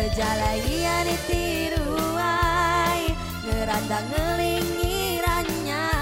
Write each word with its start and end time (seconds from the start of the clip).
Berjalan 0.00 0.64
ia 0.64 1.04
ditiruai. 1.04 3.12
Ngerandang 3.44 4.08
ngelingirannya 4.08 5.92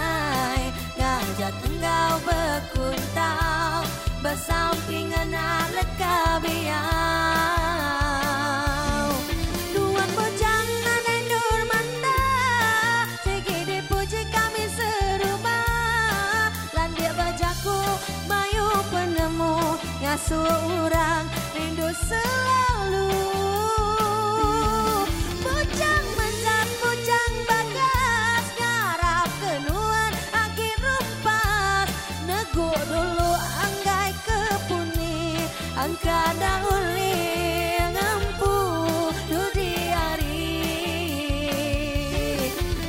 Ngajak 0.95 1.59
enggau 1.67 2.15
berkuntau 2.23 3.83
Bersampingan 4.23 5.35
alat 5.35 5.91
kabiau 5.99 6.79
Tuan 9.75 10.11
bujang 10.15 10.69
nanai 10.87 11.19
nur 11.27 11.61
manda 11.67 12.23
Segi 13.27 13.67
dipuji 13.67 14.23
kami 14.31 14.71
serumah. 14.79 16.55
Landia 16.71 17.11
bajaku 17.19 17.83
bayu 18.31 18.79
penemu 18.95 19.75
Ngasuh 20.07 20.87
orang 20.87 21.27
rindu 21.59 21.91
selalu 22.07 23.38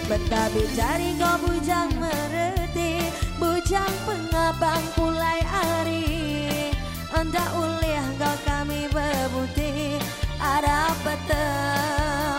Betabi 0.10 0.66
cari 0.74 1.14
kau 1.22 1.38
bujang 1.46 1.90
mereti 2.02 3.14
Bujang 3.38 3.94
pengabang 4.10 4.82
pulai 4.98 5.38
hari 5.46 6.74
Anda 7.14 7.46
uliah 7.54 8.10
kau 8.18 8.38
kami 8.42 8.90
bebuti 8.90 10.02
Ada 10.42 10.98
bertemu 11.06 12.39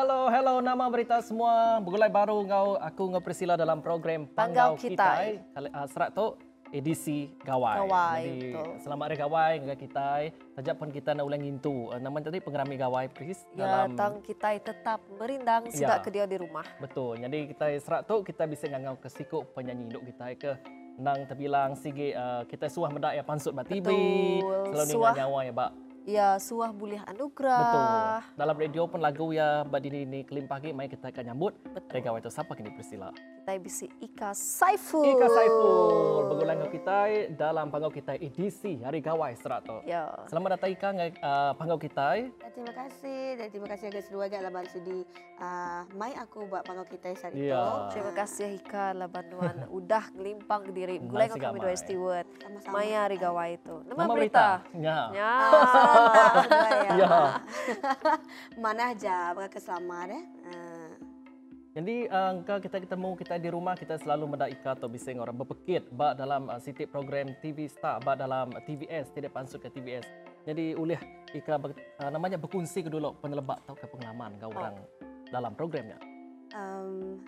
Hello, 0.00 0.32
hello 0.32 0.64
nama 0.64 0.88
berita 0.88 1.20
semua. 1.20 1.76
Begulai 1.84 2.08
baru 2.08 2.40
ngau 2.40 2.80
aku 2.80 3.12
ngau 3.12 3.20
Priscilla 3.20 3.52
dalam 3.52 3.84
program 3.84 4.24
Panggau 4.32 4.72
Panggau 4.72 4.80
Kitai. 4.80 5.44
Kitai. 5.44 5.68
Uh, 5.76 5.86
serat 5.92 6.16
tu 6.16 6.40
edisi 6.72 7.28
gawai. 7.44 7.84
Gawai, 7.84 8.20
Jadi 8.24 8.48
betul. 8.48 8.70
selamat 8.80 9.04
hari 9.04 9.16
gawai 9.20 9.52
ngau 9.60 9.76
Kitai. 9.76 10.24
Sajak 10.56 10.80
pun 10.80 10.88
kita 10.88 11.12
nak 11.12 11.28
ulang 11.28 11.44
intu. 11.44 11.92
Uh, 11.92 12.00
nama 12.00 12.16
tadi 12.16 12.40
pengerami 12.40 12.80
gawai 12.80 13.12
Pris 13.12 13.44
Ya, 13.52 13.92
tang 13.92 14.24
kita 14.24 14.56
tetap 14.56 15.04
merindang 15.20 15.68
Ya. 15.68 16.00
ke 16.00 16.08
dia 16.08 16.24
di 16.24 16.40
rumah. 16.40 16.64
Betul. 16.80 17.20
Jadi 17.20 17.52
kita 17.52 17.68
serat 17.84 18.08
tu 18.08 18.24
kita 18.24 18.48
bisa 18.48 18.72
ngau 18.72 18.96
ke 18.96 19.08
sikuk 19.12 19.52
penyanyi 19.52 19.92
hidup 19.92 20.00
kita 20.16 20.24
ke 20.40 20.50
nang 20.96 21.28
terbilang 21.28 21.76
sige 21.76 22.16
uh, 22.16 22.48
kita 22.48 22.72
suah 22.72 22.88
medak 22.88 23.20
ya 23.20 23.22
pansut 23.28 23.52
bat 23.52 23.68
TV. 23.68 23.84
Betul. 23.84 24.64
Selalu 24.72 24.92
dengan 24.96 25.16
nyawa 25.28 25.40
ya, 25.44 25.52
Bak. 25.52 25.89
Ya, 26.08 26.40
suah 26.40 26.72
boleh 26.72 26.96
anugerah. 27.04 27.60
Betul. 27.60 28.40
Dalam 28.40 28.56
radio 28.56 28.82
pun 28.88 29.00
lagu 29.04 29.36
ya 29.36 29.68
badini 29.68 30.08
ni 30.08 30.20
kelim 30.24 30.48
pagi 30.48 30.72
mai 30.72 30.88
kita 30.88 31.12
akan 31.12 31.32
nyambut. 31.32 31.52
Betul. 31.60 31.90
Dari 31.92 32.00
gawai 32.00 32.20
tu 32.24 32.32
siapa 32.32 32.52
kini 32.56 32.72
Priscilla? 32.72 33.12
Kita 33.12 33.52
bisi 33.60 33.86
Ika 34.00 34.32
Saiful. 34.32 35.04
Ika 35.04 35.26
Saiful 35.28 36.40
dengan 36.40 36.56
kita 36.72 36.98
dalam 37.36 37.68
panggau 37.68 37.92
kita 37.92 38.16
edisi 38.16 38.80
Hari 38.80 39.04
Gawai 39.04 39.36
Serato. 39.36 39.84
Ya. 39.84 40.08
Selamat 40.32 40.56
datang 40.56 40.70
Ika 40.72 40.88
dengan 40.92 41.10
uh, 41.20 41.52
panggau 41.56 41.76
kita. 41.76 42.08
Dan 42.16 42.50
terima 42.56 42.72
kasih 42.72 43.20
dan 43.36 43.46
terima 43.52 43.68
kasih 43.68 43.84
agak 43.92 44.02
seluar 44.08 44.24
agak 44.32 44.40
laban 44.48 44.66
sudi 44.72 44.98
uh, 45.36 45.82
mai 45.96 46.16
aku 46.16 46.48
buat 46.48 46.62
panggung 46.64 46.88
kita 46.88 47.12
saat 47.20 47.36
itu. 47.36 47.52
Ya. 47.52 47.92
Terima 47.92 48.12
kasih 48.16 48.56
Ika 48.56 48.96
lah 48.96 49.08
bantuan 49.08 49.68
udah 49.78 50.04
ngelimpang 50.16 50.64
ke 50.64 50.72
diri. 50.72 50.96
Gulai 51.04 51.28
si 51.28 51.36
kami 51.36 51.60
dua 51.60 51.76
steward. 51.76 52.26
Sama-sama. 52.40 52.72
Maya 52.72 53.02
Rigawa 53.04 53.44
itu. 53.52 53.74
Nama, 53.84 54.00
Nama 54.00 54.12
berita. 54.16 54.48
Ya. 54.80 54.98
Ya. 55.12 55.32
Ya. 56.86 56.92
Ya. 56.96 57.18
Mana 58.62 58.94
aja 58.94 59.34
berakan 59.34 59.60
selamat 59.62 60.08
eh. 60.14 60.24
Uh, 60.46 60.90
Jadi 61.70 61.96
uh, 62.10 62.34
engkau 62.34 62.58
kita 62.58 62.82
ketemu 62.82 63.10
kita 63.14 63.34
di 63.38 63.48
rumah 63.54 63.78
kita 63.78 63.94
selalu 63.94 64.34
mendak 64.34 64.50
Ika 64.58 64.74
atau 64.74 64.90
bising 64.90 65.22
orang 65.22 65.38
berpekit 65.38 65.86
ba 65.94 66.18
dalam 66.18 66.50
uh, 66.50 66.58
setiap 66.58 66.90
program 66.90 67.30
TV 67.38 67.70
Star 67.70 68.02
ba 68.02 68.18
dalam 68.18 68.50
uh, 68.50 68.62
TVS 68.66 69.14
tidak 69.14 69.30
pansut 69.30 69.62
ke 69.62 69.70
TVS. 69.70 70.02
Jadi 70.42 70.74
ulih 70.74 70.98
Ika 71.30 71.62
ber, 71.62 71.78
uh, 72.02 72.10
namanya 72.10 72.42
berkongsi 72.42 72.82
ke 72.82 72.90
dulu 72.90 73.14
penelebak 73.22 73.62
atau 73.62 73.78
ke 73.78 73.86
pengalaman 73.86 74.34
kau 74.42 74.50
orang 74.50 74.82
dalam 75.30 75.54
programnya. 75.54 75.94
um, 76.58 77.22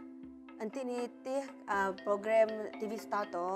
nanti 0.58 0.82
ni 0.82 1.06
teh 1.22 1.46
uh, 1.70 1.94
program 2.02 2.50
TV 2.82 2.98
Star 2.98 3.30
tu 3.30 3.46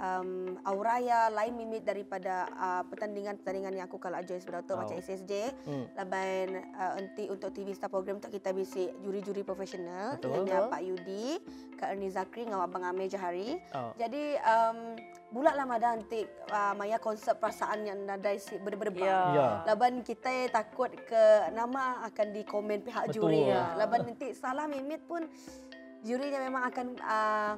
um, 0.00 0.56
Auraya 0.64 1.28
lain 1.32 1.56
mimit 1.56 1.82
daripada 1.84 2.48
uh, 2.56 2.82
pertandingan-pertandingan 2.88 3.72
yang 3.76 3.86
aku 3.88 3.96
kalau 4.00 4.20
join 4.24 4.40
sebelum 4.40 4.64
tu 4.64 4.76
Oh. 4.76 4.84
macam 4.84 4.96
SSJ. 5.00 5.32
Hmm. 5.64 5.84
Laban 5.96 6.48
uh, 6.76 6.92
nanti 7.00 7.24
untuk 7.32 7.48
TV 7.56 7.72
Star 7.72 7.88
program 7.88 8.20
tu 8.20 8.28
kita 8.28 8.52
bisi 8.52 8.92
juri-juri 9.00 9.40
profesional 9.40 10.20
Betul. 10.20 10.44
Pak 10.44 10.82
Yudi, 10.84 11.40
Kak 11.80 11.96
Ernie 11.96 12.12
Zakri 12.12 12.44
dengan 12.44 12.64
Abang 12.64 12.84
Amir 12.84 13.08
Jahari. 13.08 13.56
Oh. 13.72 13.96
Jadi 13.96 14.36
um, 14.44 14.96
bulat 15.32 15.56
lah 15.56 15.64
Mada 15.64 15.96
nanti 15.96 16.28
uh, 16.52 16.76
Maya 16.76 17.00
konsep 17.00 17.40
perasaan 17.40 17.88
yang 17.88 17.98
nadai 18.04 18.36
si 18.36 18.60
berdebar. 18.60 19.00
Ya. 19.00 19.20
Ya. 19.32 19.48
Laban 19.64 20.04
kita 20.04 20.52
takut 20.52 20.92
ke 20.92 21.24
nama 21.56 22.04
akan 22.04 22.26
dikomen 22.36 22.84
pihak 22.84 23.08
Betul. 23.08 23.32
juri. 23.32 23.48
Ya. 23.48 23.72
Laban 23.80 24.04
nanti 24.12 24.36
salah 24.36 24.68
mimit 24.68 25.00
pun 25.08 25.24
jurinya 26.04 26.38
memang 26.38 26.62
akan 26.70 26.86
uh, 27.02 27.54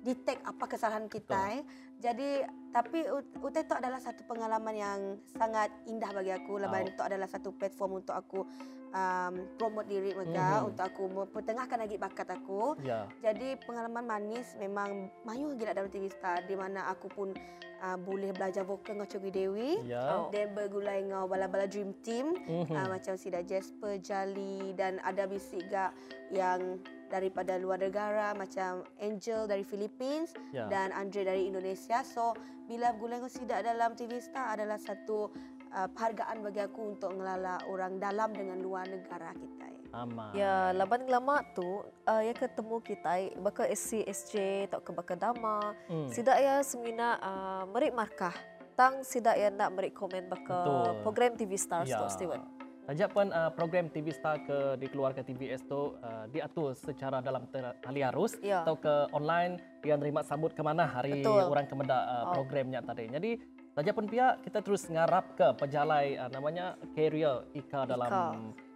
detect 0.00 0.40
apa 0.42 0.64
kesalahan 0.66 1.06
kita. 1.06 1.40
Eh. 1.54 1.62
Jadi 1.98 2.28
tapi 2.68 3.06
ut- 3.06 3.38
UT 3.38 3.54
itu 3.54 3.72
adalah 3.72 3.96
satu 3.96 4.24
pengalaman 4.24 4.74
yang 4.74 5.00
sangat 5.30 5.70
indah 5.84 6.10
bagi 6.10 6.30
aku. 6.30 6.58
Laban 6.58 6.84
Oh. 6.84 6.90
itu 6.90 7.00
adalah 7.00 7.24
satu 7.24 7.50
platform 7.50 8.02
untuk 8.02 8.12
aku 8.12 8.44
um, 8.90 9.34
promote 9.58 9.90
diri 9.90 10.14
mereka, 10.14 10.62
Mhm. 10.62 10.68
untuk 10.70 10.84
aku 10.84 11.02
mempertengahkan 11.08 11.78
lagi 11.80 11.96
bakat 11.96 12.28
aku. 12.30 12.78
Ya. 12.78 13.10
Jadi 13.20 13.58
pengalaman 13.60 14.04
manis 14.04 14.54
memang 14.54 15.10
mayu 15.22 15.50
gila 15.54 15.72
dalam 15.72 15.90
TV 15.90 16.06
Star 16.06 16.42
di 16.42 16.54
mana 16.54 16.86
aku 16.86 17.08
pun 17.08 17.34
uh, 17.82 17.98
boleh 17.98 18.30
belajar 18.30 18.62
vokal 18.62 18.94
dengan 18.94 19.10
Chogi 19.10 19.28
Dewi. 19.28 19.82
Ya. 19.84 19.98
Oh. 20.16 20.30
Dan 20.30 20.54
bergulai 20.54 21.02
dengan 21.02 21.26
bala-bala 21.26 21.66
Dream 21.66 21.90
Team 22.00 22.38
Mhm. 22.38 22.70
uh, 22.70 22.86
macam 22.88 23.14
Sida 23.14 23.42
Jasper, 23.42 23.98
Jali 23.98 24.72
dan 24.72 25.02
ada 25.02 25.26
bisik 25.26 25.66
gak 25.68 25.90
yang 26.30 26.78
daripada 27.14 27.54
luar 27.54 27.78
negara 27.78 28.34
macam 28.34 28.82
Angel 28.98 29.46
dari 29.46 29.62
Philippines 29.62 30.34
Ya. 30.50 30.66
dan 30.66 30.90
Andre 30.90 31.22
dari 31.24 31.42
Indonesia. 31.46 32.02
So 32.02 32.34
bila 32.64 32.90
bergulai 32.90 33.18
dengan 33.18 33.30
Sida 33.30 33.56
dalam 33.60 33.94
TV 33.94 34.18
Star 34.18 34.52
adalah 34.52 34.74
satu 34.76 35.30
uh, 35.70 35.88
penghargaan 35.88 36.42
bagi 36.42 36.60
aku 36.60 36.80
untuk 36.92 37.14
ngelala 37.14 37.62
orang 37.66 37.96
dalam 37.96 38.30
dengan 38.30 38.58
luar 38.58 38.84
negara 38.84 39.30
kita. 39.32 39.64
eh. 39.64 39.72
Aman. 39.94 40.34
Ya, 40.34 40.74
laban 40.74 41.06
lama 41.06 41.38
tu, 41.54 41.62
uh, 42.02 42.18
ya 42.18 42.34
ketemu 42.34 42.82
kita, 42.82 43.14
baka 43.38 43.62
SC, 43.70 44.02
SJ, 44.02 44.34
tak 44.66 44.82
ke 44.82 44.90
baka 44.90 45.14
dama. 45.14 45.70
Hmm. 45.86 46.10
Sida 46.10 46.34
ya 46.34 46.58
semina 46.60 47.14
uh, 47.22 47.62
merik 47.70 47.94
markah. 47.94 48.34
Tang 48.74 49.06
sida 49.06 49.38
ya 49.38 49.54
nak 49.54 49.70
merik 49.70 49.94
komen 49.94 50.26
baka 50.26 50.58
Betul. 50.66 50.94
program 51.00 51.32
TV 51.38 51.54
Stars 51.54 51.86
Ya. 51.86 52.02
tu, 52.02 52.10
Steven. 52.10 52.42
Saja 52.84 53.08
pun 53.08 53.32
uh, 53.32 53.48
program 53.48 53.88
TV 53.88 54.12
Star 54.12 54.36
ke 54.38 54.76
dikeluarkan 54.76 55.24
TVS 55.24 55.64
tu 55.64 55.96
uh, 55.96 56.28
diatur 56.28 56.76
secara 56.76 57.18
dalam 57.18 57.48
tali 57.80 58.04
arus 58.04 58.36
Ya. 58.38 58.60
atau 58.60 58.76
ke 58.76 59.08
online 59.10 59.56
yang 59.80 59.96
terima 59.96 60.20
sambut 60.20 60.52
ke 60.52 60.60
mana 60.60 60.84
hari 60.84 61.24
Betul. 61.24 61.48
orang 61.48 61.64
kemenda 61.64 61.96
uh, 61.96 62.22
Oh. 62.26 62.32
programnya 62.36 62.84
tadi. 62.84 63.08
Jadi 63.08 63.30
saja 63.72 63.90
pun 63.90 64.04
pihak 64.04 64.44
kita 64.44 64.60
terus 64.60 64.84
ngarap 64.86 65.32
ke 65.32 65.48
pejalai 65.56 66.14
uh, 66.14 66.28
namanya 66.28 66.76
career 66.92 67.48
Ika 67.52 67.88
dalam 67.88 68.04
Ika. 68.04 68.20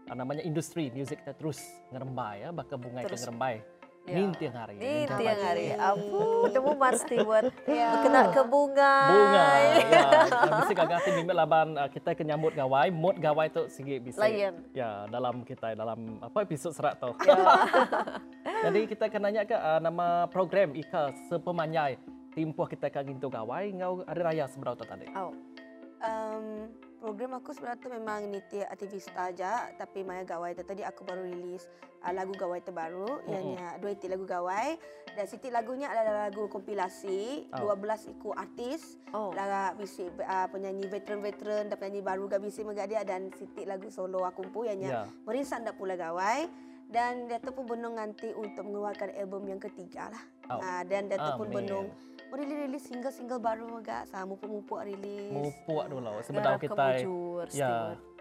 uh, 0.08 0.16
namanya 0.16 0.40
industri 0.40 0.88
music 0.88 1.20
kita 1.20 1.36
terus 1.36 1.60
ngerembai 1.88 2.42
ya 2.42 2.50
bakal 2.50 2.80
bungai 2.80 3.04
ke 3.04 3.12
Terus. 3.12 3.22
ngerembai. 3.22 3.60
Ya. 4.08 4.16
Nin 4.16 4.32
tiang 4.40 4.56
hari. 4.56 4.74
Ni 4.80 5.04
nin 5.04 5.08
tiang 5.20 5.40
hari. 5.44 5.66
Ampun, 5.76 6.48
temu 6.48 6.72
Mas 6.80 7.04
Stewart. 7.04 7.52
Ya. 7.68 8.00
Kena 8.00 8.32
ke 8.32 8.42
bunga. 8.48 8.94
Bunga. 9.12 9.46
ya. 9.76 10.08
Mesti 10.64 10.72
kagak 10.72 10.96
hati 11.04 11.10
mimpi 11.12 11.32
laban 11.36 11.76
uh, 11.76 11.88
kita 11.92 12.16
ke 12.16 12.24
nyambut 12.24 12.56
gawai, 12.56 12.88
mood 12.88 13.20
gawai 13.20 13.52
tu 13.52 13.68
sigi 13.68 14.00
bisa. 14.00 14.24
Layan. 14.24 14.64
Ya, 14.72 15.04
dalam 15.12 15.44
kita 15.44 15.76
dalam 15.76 16.16
apa 16.24 16.40
episod 16.40 16.72
serat 16.72 16.96
tu. 16.96 17.12
Ya. 17.28 17.36
Jadi 18.64 18.88
kita 18.88 19.12
akan 19.12 19.20
nanya 19.28 19.44
ke 19.44 19.52
uh, 19.52 19.80
nama 19.84 20.24
program 20.32 20.72
Ika 20.72 21.12
sepemanyai 21.28 22.00
timpuh 22.32 22.64
kita 22.64 22.88
akan 22.88 23.02
gintu 23.12 23.28
gawai 23.28 23.68
ngau 23.76 24.08
ada 24.08 24.20
raya 24.24 24.48
seberapa 24.48 24.80
tadi. 24.88 25.04
Au. 25.12 25.36
Um, 25.98 26.70
program 26.98 27.34
aku 27.34 27.50
sebenarnya 27.50 27.78
tu 27.78 27.88
memang 27.88 28.26
niti 28.26 28.58
aktivista 28.60 29.30
aja 29.30 29.70
tapi 29.74 30.02
Maya 30.02 30.22
Gawai 30.22 30.52
tu 30.52 30.62
tadi 30.62 30.82
aku 30.82 31.02
baru 31.02 31.22
rilis 31.22 31.64
uh, 32.02 32.10
lagu 32.10 32.34
Gawai 32.34 32.58
terbaru 32.58 33.22
Mm-mm. 33.22 33.30
ianya 33.30 33.78
dua 33.78 33.94
itik 33.94 34.10
lagu 34.10 34.22
Gawai 34.22 34.74
dan 35.14 35.24
siti 35.24 35.48
lagunya 35.48 35.88
adalah 35.88 36.26
lagu 36.26 36.46
kompilasi 36.46 37.50
Oh. 37.50 37.74
12 37.74 38.12
ikut 38.12 38.34
artis 38.34 38.98
Oh. 39.10 39.30
lagu 39.30 39.78
bisik 39.78 40.10
uh, 40.18 40.46
penyanyi 40.48 40.84
veteran-veteran 40.86 41.70
dan 41.70 41.76
penyanyi 41.76 42.02
baru 42.02 42.26
gak 42.26 42.42
bisik 42.42 42.62
megak 42.62 42.90
dia 42.90 43.00
dan 43.02 43.30
siti 43.32 43.62
lagu 43.62 43.88
solo 43.88 44.22
aku 44.22 44.44
pun 44.44 44.66
ianya 44.66 44.88
Ya. 44.88 45.02
Merisan 45.24 45.62
dak 45.62 45.78
pula 45.78 45.94
Gawai 45.94 46.50
dan 46.88 47.28
dia 47.28 47.36
tu 47.36 47.52
pun 47.52 47.64
benung 47.64 47.94
nanti 47.94 48.32
untuk 48.32 48.64
mengeluarkan 48.64 49.12
album 49.12 49.44
yang 49.44 49.60
ketiga 49.60 50.08
lah. 50.08 50.24
Oh. 50.48 50.56
Uh, 50.56 50.82
dan 50.84 51.06
dia 51.06 51.16
tu 51.16 51.32
pun 51.36 51.46
benung 51.46 51.86
rilis-rilis 52.32 52.84
single-single 52.84 53.40
baru 53.40 53.80
agak 53.80 54.08
sama 54.10 54.36
mupuk-mupuk 54.36 54.80
rilis. 54.84 55.32
Mupuak 55.32 55.86
dulu 55.88 56.10
Gara 56.10 56.24
sebenarnya 56.24 56.60
kita 56.60 56.74
kemujur, 56.76 57.44
ya. 57.54 57.72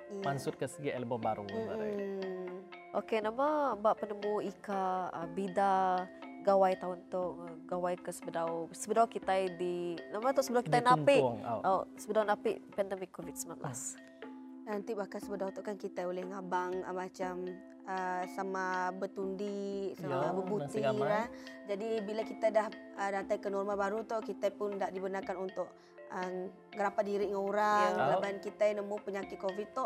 Iya. 0.08 0.24
mansut 0.24 0.56
ke 0.56 0.66
segi 0.72 0.90
album 0.96 1.20
baru. 1.20 1.44
Mm-mm. 1.44 2.64
Okey, 2.96 3.20
nama 3.20 3.76
Mbak 3.76 3.96
penemu 4.00 4.34
Ika 4.48 5.12
uh, 5.12 5.28
Bida 5.36 6.08
gawai 6.48 6.80
tahun 6.80 7.04
tu 7.12 7.36
uh, 7.36 7.56
gawai 7.68 8.00
ke 8.00 8.08
sebedau 8.16 8.72
sebedau 8.72 9.04
kita 9.12 9.52
di 9.60 10.00
nama 10.16 10.32
tu 10.32 10.40
sebedau 10.40 10.64
kita 10.64 10.80
napi. 10.80 11.20
Au. 11.20 11.60
Oh, 11.68 11.82
sebedau 12.00 12.24
napi 12.24 12.64
pandemik 12.72 13.12
COVID-19. 13.12 13.60
Nanti 14.68 14.92
bakal 14.96 15.20
sebelum 15.24 15.52
tu 15.52 15.64
kan 15.64 15.76
kita 15.76 16.08
boleh 16.08 16.24
ngabang 16.28 16.88
uh, 16.88 16.96
macam 16.96 17.44
uh, 17.88 18.24
sama 18.36 18.92
bertundi, 18.94 19.96
sama 19.98 20.28
Ya, 20.28 20.30
berbutir. 20.36 20.82
gamai. 20.84 21.08
lah. 21.08 21.26
Jadi 21.66 21.90
bila 22.04 22.22
kita 22.22 22.48
dah 22.52 22.68
uh, 23.00 23.10
datang 23.12 23.40
ke 23.40 23.48
norma 23.48 23.74
baru 23.74 24.04
tu, 24.04 24.20
kita 24.22 24.52
pun 24.54 24.76
tak 24.76 24.92
dibenarkan 24.92 25.36
untuk 25.40 25.68
uh, 26.12 26.30
ngerapa 26.76 27.00
diri 27.02 27.32
dengan 27.32 27.42
orang. 27.42 27.92
Ya. 27.96 28.08
Laban 28.14 28.36
kita 28.40 28.64
yang 28.68 28.84
nemu 28.84 28.96
penyakit 29.02 29.38
COVID 29.40 29.68
tu 29.72 29.86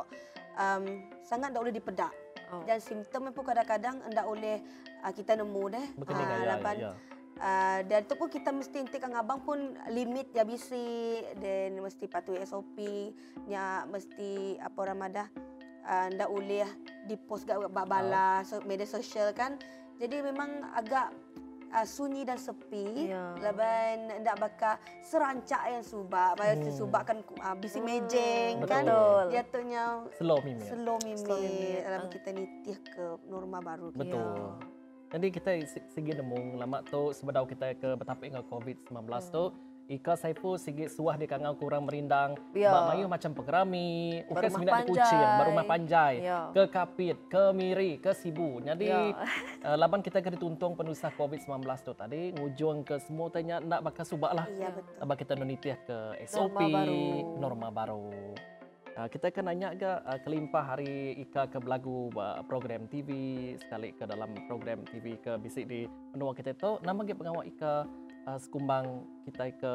um, 0.58 0.84
sangat 1.22 1.54
tak 1.54 1.62
boleh 1.62 1.76
dipedak. 1.76 2.14
Oh. 2.52 2.66
Dan 2.68 2.84
simptom 2.84 3.32
pun 3.32 3.48
kadang-kadang 3.48 4.04
tak 4.12 4.26
boleh 4.28 4.60
uh, 5.02 5.12
kita 5.14 5.40
nemu 5.40 5.64
deh. 5.72 5.88
Betul 5.96 6.14
Ah, 6.14 6.26
uh, 6.26 6.28
ya, 6.28 6.46
laban 6.58 6.78
ya. 6.78 6.94
Uh, 7.42 7.80
dan 7.90 8.06
tu 8.06 8.14
pun 8.14 8.30
kita 8.30 8.54
mesti 8.54 8.86
intik 8.86 9.02
kang 9.02 9.18
abang 9.18 9.42
pun 9.42 9.58
limit 9.90 10.30
ya 10.30 10.46
bisi 10.46 11.26
dan 11.42 11.74
mesti 11.74 12.06
patuhi 12.06 12.38
SOP 12.46 12.78
nya 13.50 13.82
mesti 13.90 14.62
apa 14.62 14.78
orang 14.78 15.10
madah 15.10 15.28
uh, 15.84 16.08
ndak 16.10 16.28
boleh 16.28 16.68
di 17.04 17.16
post 17.20 17.44
gak 17.44 17.58
Ah. 17.58 17.86
bala 17.86 18.30
so, 18.42 18.62
media 18.62 18.86
sosial 18.86 19.32
kan 19.32 19.58
jadi 19.96 20.22
memang 20.22 20.50
agak 20.72 21.14
uh, 21.70 21.84
sunyi 21.84 22.22
dan 22.22 22.36
sepi 22.36 23.08
Ya. 23.08 23.34
laban 23.40 24.20
ndak 24.20 24.38
bakal 24.38 24.74
serancak 25.02 25.62
yang 25.68 25.82
subak 25.82 26.34
pasal 26.34 26.56
Hmm. 26.58 26.74
subak 26.74 27.04
kan 27.06 27.18
uh, 27.40 27.56
bisi 27.56 27.78
Hmm, 27.78 27.88
mejeng 27.88 28.54
kan 28.66 28.84
betul. 28.84 29.24
dia 29.30 29.44
tu 29.44 29.60
Slow 30.18 30.40
mimi. 30.42 30.66
slow 30.66 30.98
mimik 31.00 31.22
Slow 31.22 31.38
mimik, 31.38 31.80
dalam 31.82 32.02
ah. 32.02 32.10
kita 32.10 32.30
nitih 32.32 32.78
ke 32.84 33.04
norma 33.26 33.58
baru 33.60 33.90
kita. 33.92 34.02
Betul. 34.04 34.46
Jadi 35.12 35.28
kita 35.28 35.52
se- 35.62 35.88
segi 35.90 36.12
nemu 36.14 36.56
lama 36.56 36.80
tu 36.82 37.12
sebedau 37.12 37.44
kita 37.44 37.76
ke 37.76 37.90
betapa 37.94 38.24
dengan 38.24 38.48
COVID-19 38.48 38.96
tu 39.28 39.52
Ika 39.92 40.16
Saiful 40.16 40.56
sigi 40.56 40.88
suah 40.88 41.20
di 41.20 41.28
kangau 41.28 41.60
kurang 41.60 41.84
merindang 41.84 42.40
Ya. 42.56 42.72
Mbak 42.72 42.84
Mayu 42.88 43.06
macam 43.12 43.32
pengerami 43.36 43.88
Ukas 44.24 44.48
Berumah 44.48 44.60
minat 44.64 44.76
di 44.80 44.88
kucing. 44.88 45.28
Berumah 45.36 45.66
panjai 45.68 46.14
Ya. 46.24 46.40
Ke 46.50 46.64
Kapit 46.66 47.18
Ke 47.28 47.44
Miri 47.52 48.00
Ke 48.00 48.16
Sibu 48.16 48.64
Jadi 48.64 48.88
Ya. 48.88 49.12
uh, 49.68 49.76
Laban 49.82 50.00
kita 50.00 50.24
ke 50.24 50.32
dituntung 50.32 50.80
penusah 50.80 51.12
COVID-19 51.12 51.52
tu 51.84 51.92
tadi 51.92 52.32
Ngujung 52.32 52.88
ke 52.88 53.04
semua 53.04 53.28
tanya 53.28 53.60
Nak 53.60 53.84
bakal 53.84 54.08
subak 54.08 54.32
lah 54.32 54.48
Ya. 54.48 54.72
betul. 54.72 54.96
Laban 54.96 55.16
kita 55.20 55.34
nunitiah 55.36 55.78
ke 55.84 55.98
SOP 56.24 56.56
Norma 56.56 56.72
baru. 56.72 57.04
Norma 57.38 57.68
baru 57.70 58.06
Uh, 58.92 59.08
kita 59.08 59.32
akan 59.32 59.48
nanya 59.48 59.72
ke 59.72 59.88
uh, 59.88 60.20
kelimpah 60.20 60.76
hari 60.76 61.16
Ika 61.16 61.48
ke 61.48 61.64
belagu 61.64 62.12
uh, 62.12 62.44
program 62.44 62.92
TV 62.92 63.08
sekali 63.56 63.96
ke 63.96 64.04
dalam 64.04 64.36
program 64.52 64.84
TV 64.84 65.16
ke 65.16 65.40
bisik 65.40 65.64
di 65.64 65.88
menua 66.12 66.36
kita 66.36 66.52
tu 66.52 66.76
nama 66.84 67.00
ke 67.00 67.16
pengawal 67.16 67.48
Ika 67.48 67.88
uh, 68.28 68.40
sekumbang 68.40 69.06
kita 69.26 69.54
ke 69.58 69.74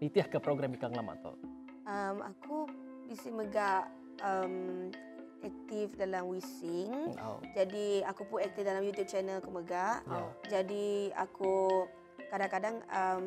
nitiah 0.00 0.26
ke 0.28 0.38
program 0.40 0.72
Ika 0.72 0.88
yang 0.88 1.04
lama 1.04 1.14
tu. 1.20 1.32
Um, 1.84 2.16
aku 2.24 2.56
bisa 3.08 3.28
megak 3.32 3.90
um, 4.22 4.88
aktif 5.40 5.92
dalam 5.96 6.28
Wising. 6.28 7.16
Oh. 7.20 7.40
Jadi 7.56 8.04
aku 8.04 8.28
pun 8.28 8.44
aktif 8.44 8.62
dalam 8.62 8.84
YouTube 8.84 9.08
channel 9.08 9.40
aku 9.40 9.50
megak. 9.52 10.04
Ya. 10.04 10.24
Jadi 10.60 11.10
aku 11.16 11.84
kadang-kadang 12.28 12.84
um, 12.92 13.24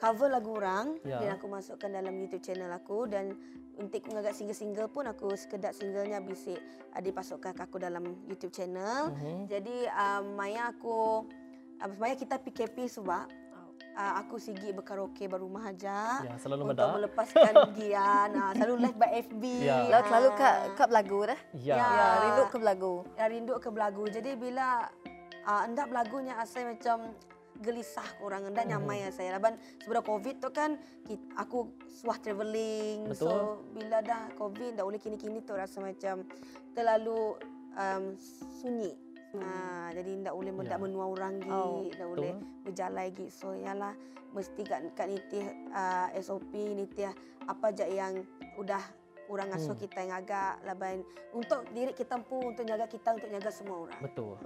cover 0.00 0.30
lagu 0.30 0.58
orang 0.58 0.98
Ya. 1.06 1.22
dan 1.22 1.38
aku 1.38 1.46
masukkan 1.46 1.90
dalam 1.90 2.14
YouTube 2.18 2.42
channel 2.42 2.70
aku 2.74 3.06
dan 3.06 3.36
untuk 3.78 4.04
mengagak 4.12 4.36
single-single 4.36 4.90
pun 4.92 5.08
aku 5.08 5.32
sekedar 5.34 5.72
singlenya 5.72 6.20
bisa 6.20 6.54
uh, 6.92 7.02
dipasukkan 7.02 7.54
ke 7.54 7.62
aku 7.62 7.76
dalam 7.82 8.04
YouTube 8.26 8.54
channel. 8.54 9.12
Mhm. 9.14 9.50
Jadi 9.50 9.76
um, 9.92 10.24
Maya 10.38 10.70
aku 10.70 11.26
uh, 11.82 11.90
Maya 11.96 12.14
kita 12.14 12.38
PKP 12.38 12.86
sebab 12.86 13.26
uh, 13.92 14.12
aku 14.16 14.38
sigi 14.38 14.70
berkaraoke 14.70 15.26
baru 15.26 15.44
rumah 15.44 15.66
aja 15.66 16.22
Ya, 16.22 16.34
selalu 16.36 16.70
untuk 16.70 16.78
meda. 16.78 16.96
melepaskan 16.96 17.54
gian 17.76 18.28
uh, 18.32 18.52
selalu 18.52 18.74
live 18.80 18.96
by 18.96 19.10
FB 19.20 19.42
Ya. 19.60 19.78
Lalu 19.90 20.04
selalu 20.06 20.28
kak 20.34 20.54
kak 20.74 20.88
belagu 20.88 21.18
dah. 21.26 21.40
Ya. 21.54 21.74
Ya. 21.74 21.86
Ya, 21.88 22.06
rindu 22.20 22.42
ke 22.46 22.56
belagu. 22.56 22.94
ya, 23.12 23.24
rindu 23.26 23.54
ke 23.58 23.68
belagu 23.68 24.04
jadi 24.06 24.30
bila 24.34 24.66
uh, 25.44 25.60
hendak 25.62 25.86
belagunya 25.86 26.34
asal 26.36 26.64
macam 26.64 26.98
gelisah 27.58 28.08
orang 28.18 28.50
dan 28.50 28.64
Mhm. 28.64 28.70
nyamai 28.74 28.98
ya 29.00 29.10
saya. 29.10 29.30
Laban 29.32 29.54
sebelum 29.78 30.02
covid 30.02 30.38
tu 30.38 30.50
kan 30.50 30.74
kita, 31.04 31.22
aku 31.36 31.70
suah 31.86 32.16
travelling. 32.16 33.06
Betul. 33.06 33.22
So 33.22 33.34
bila 33.70 34.00
dah 34.00 34.34
covid 34.34 34.74
dah 34.74 34.82
boleh 34.82 34.98
kini-kini 34.98 35.38
tu 35.40 35.54
rasa 35.54 35.78
macam 35.78 36.26
terlalu 36.72 37.38
um, 37.72 38.04
sunyi. 38.56 38.98
Ha, 39.34 39.48
jadi 39.92 40.10
tak 40.22 40.34
boleh 40.34 40.48
Ya. 40.48 40.58
mendak 40.58 40.78
menua 40.78 41.04
orang 41.06 41.34
lagi, 41.38 41.50
Oh, 41.50 41.88
tak 41.88 42.06
boleh 42.06 42.32
berjalan 42.62 42.96
lagi. 42.98 43.26
So 43.28 43.52
yalah 43.52 43.94
mesti 44.30 44.60
kat 44.62 44.92
kat 44.92 45.08
nitih 45.08 45.44
uh, 45.70 46.08
SOP 46.16 46.52
nitih 46.52 47.12
apa 47.42 47.66
je 47.70 47.84
yang 47.86 48.20
udah 48.54 48.80
orang 49.26 49.48
asuh 49.50 49.72
Hmm. 49.72 49.80
kita 49.80 49.98
yang 49.98 50.14
agak 50.14 50.60
laban 50.62 51.00
untuk 51.32 51.64
diri 51.70 51.92
kita 51.92 52.20
pun 52.20 52.52
untuk 52.52 52.62
jaga 52.62 52.84
kita 52.84 53.08
untuk 53.14 53.28
jaga 53.30 53.48
semua 53.48 53.76
orang. 53.82 54.00
Betul. 54.00 54.36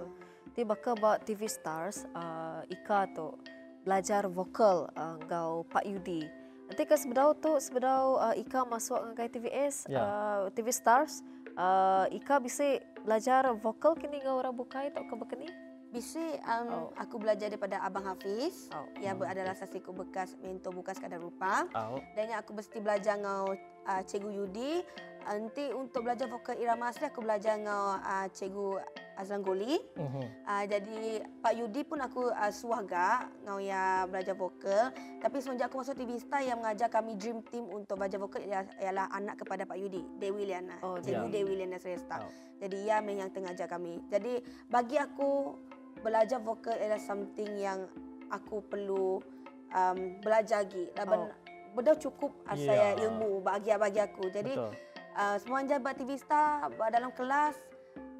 Ti 0.49 0.63
baka 0.63 0.91
ba 0.93 1.11
TV 1.17 1.45
Stars 1.45 2.07
uh, 2.09 2.63
Ika 2.65 3.11
tu 3.11 3.35
belajar 3.81 4.25
vokal 4.25 4.87
uh, 4.89 5.15
ngau 5.21 5.63
Pak 5.65 5.83
Yudi. 5.83 6.27
Nanti 6.65 6.83
ke 6.83 6.95
sebedau 6.95 7.31
tu 7.33 7.55
sebedau 7.57 8.15
uh, 8.17 8.33
Ika 8.33 8.63
masuk 8.63 8.99
ngai 9.13 9.27
TVS 9.27 9.87
Ya. 9.87 9.99
uh, 9.99 10.39
TV 10.49 10.67
Stars 10.69 11.23
uh, 11.53 12.07
Ika 12.09 12.39
bisa 12.39 12.79
belajar 13.07 13.47
vokal 13.55 13.95
kini 13.95 14.19
ngau 14.19 14.43
orang 14.43 14.51
bukai 14.51 14.91
tok 14.91 15.07
ke 15.07 15.15
bekeni. 15.15 15.49
Bisi 15.87 16.19
um, 16.43 16.67
Oh. 16.67 16.87
aku 16.99 17.15
belajar 17.15 17.47
daripada 17.47 17.79
Abang 17.79 18.03
Hafiz. 18.03 18.67
Oh. 18.75 18.83
Ber- 18.91 19.31
adalah 19.31 19.55
sasiku 19.55 19.95
bekas 19.95 20.35
mentor 20.43 20.75
bukan 20.75 20.91
sekadar 20.91 21.23
rupa. 21.23 21.63
Au. 21.71 22.03
Dan 22.19 22.35
yang 22.35 22.43
aku 22.43 22.51
mesti 22.51 22.83
belajar 22.83 23.15
dengan 23.15 23.55
uh, 23.87 24.01
Cikgu 24.03 24.31
Yudi. 24.35 24.83
Nanti 25.23 25.71
untuk 25.71 26.03
belajar 26.03 26.27
vokal 26.27 26.59
irama 26.59 26.91
asli 26.91 27.07
aku 27.07 27.23
belajar 27.23 27.55
dengan 27.55 28.03
uh, 28.03 28.27
Cikgu 28.27 28.83
Azlan 29.17 29.41
Goli. 29.41 29.81
Mhm. 29.97 30.21
Uh, 30.45 30.63
jadi 30.63 30.97
Pak 31.41 31.53
Yudi 31.53 31.81
pun 31.81 31.97
aku 31.97 32.29
uh, 32.29 32.53
suah 32.53 32.81
gak 32.81 33.27
ngau 33.43 33.57
ya 33.57 34.05
belajar 34.05 34.33
vokal. 34.33 34.93
Tapi 35.17 35.37
semenjak 35.37 35.67
aku 35.67 35.81
masuk 35.81 35.97
TV 35.97 36.15
Star 36.15 36.41
yang 36.41 36.61
mengajar 36.61 36.87
kami 36.87 37.17
dream 37.17 37.41
team 37.43 37.65
untuk 37.65 37.97
belajar 37.97 38.17
vokal 38.17 38.39
ia- 38.39 38.69
ialah 38.79 39.09
anak 39.09 39.41
kepada 39.41 39.65
Pak 39.65 39.75
Yudi, 39.75 40.05
Dewi 40.15 40.45
Liana. 40.45 40.77
Oh, 40.79 41.01
Cikgu 41.01 41.27
ya. 41.27 41.33
Dewi 41.33 41.53
Liana 41.57 41.75
Sresta. 41.75 42.21
Oh. 42.21 42.31
Jadi 42.57 42.85
ia 42.85 43.01
main 43.01 43.17
yang 43.19 43.29
tengah 43.29 43.51
ajar 43.51 43.65
kami. 43.65 43.97
Jadi 44.07 44.39
bagi 44.65 44.95
aku 44.95 45.57
belajar 45.99 46.37
vokal 46.37 46.73
adalah 46.73 47.01
something 47.01 47.57
yang 47.57 47.89
aku 48.29 48.61
perlu 48.61 49.17
um, 49.71 49.97
belajar 50.21 50.61
lagi. 50.61 50.87
Laban 50.93 51.25
Oh. 51.25 51.31
Benda 51.73 51.93
cukup 51.93 52.33
saya 52.49 52.97
Ya. 52.97 53.05
ilmu 53.05 53.37
bagi 53.39 53.69
bagi 53.71 54.01
aku. 54.01 54.33
Jadi 54.33 54.49
Betul. 54.49 54.73
uh, 55.13 55.37
semenjak 55.37 55.77
buat 55.77 55.93
TV 55.93 56.17
Star 56.17 56.73
dalam 56.89 57.13
kelas 57.13 57.53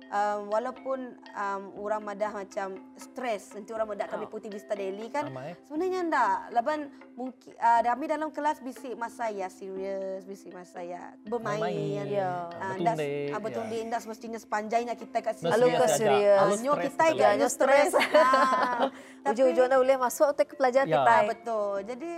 um, 0.09 0.47
walaupun 0.47 0.99
um, 1.31 1.61
orang 1.77 2.01
madah 2.03 2.31
macam 2.33 2.67
stres 2.95 3.51
nanti 3.51 3.69
orang 3.69 3.87
madah 3.87 4.05
kami 4.05 4.25
pun 4.25 4.39
TV 4.39 4.55
Star 4.55 4.75
daily 4.75 5.07
kan 5.07 5.27
Ramai. 5.27 5.55
sebenarnya 5.63 5.99
enggak 6.01 6.33
laban 6.51 6.79
mungkin 7.13 7.51
uh, 7.55 7.81
kami 7.83 8.05
dalam 8.05 8.29
kelas 8.29 8.57
bisik 8.59 8.93
masa 8.93 9.27
ya 9.27 9.47
serius 9.47 10.23
bisik 10.23 10.51
masa 10.51 10.79
ya 10.79 11.11
bermain. 11.23 12.05
Ya. 12.05 12.47
Ah, 12.53 12.71
Betul 12.71 12.83
ndak 12.83 12.95
dek. 12.95 13.29
ah, 13.29 13.39
betul 13.39 13.63
Ya. 13.63 13.69
dia 13.69 13.81
ndak 13.85 14.01
semestinya 14.01 14.37
sepanjangnya 14.37 14.93
kita 14.93 15.17
kat 15.19 15.35
sini. 15.35 15.49
Lalu 15.49 15.65
ke 15.73 15.85
serius. 15.89 16.57
Nyo 16.59 16.73
kita 16.77 17.03
Ya, 17.11 17.29
nyo 17.33 17.47
stres. 17.47 17.89
stres. 17.89 18.13
Ah, 18.13 18.87
tapi- 19.23 19.33
Ujung-ujung 19.33 19.67
dah 19.67 19.77
boleh 19.77 19.97
masuk 19.97 20.27
ke 20.35 20.53
pelajar 20.53 20.83
Ya. 20.83 20.93
kita. 20.95 21.11
Ah, 21.11 21.21
betul. 21.25 21.75
Jadi 21.83 22.11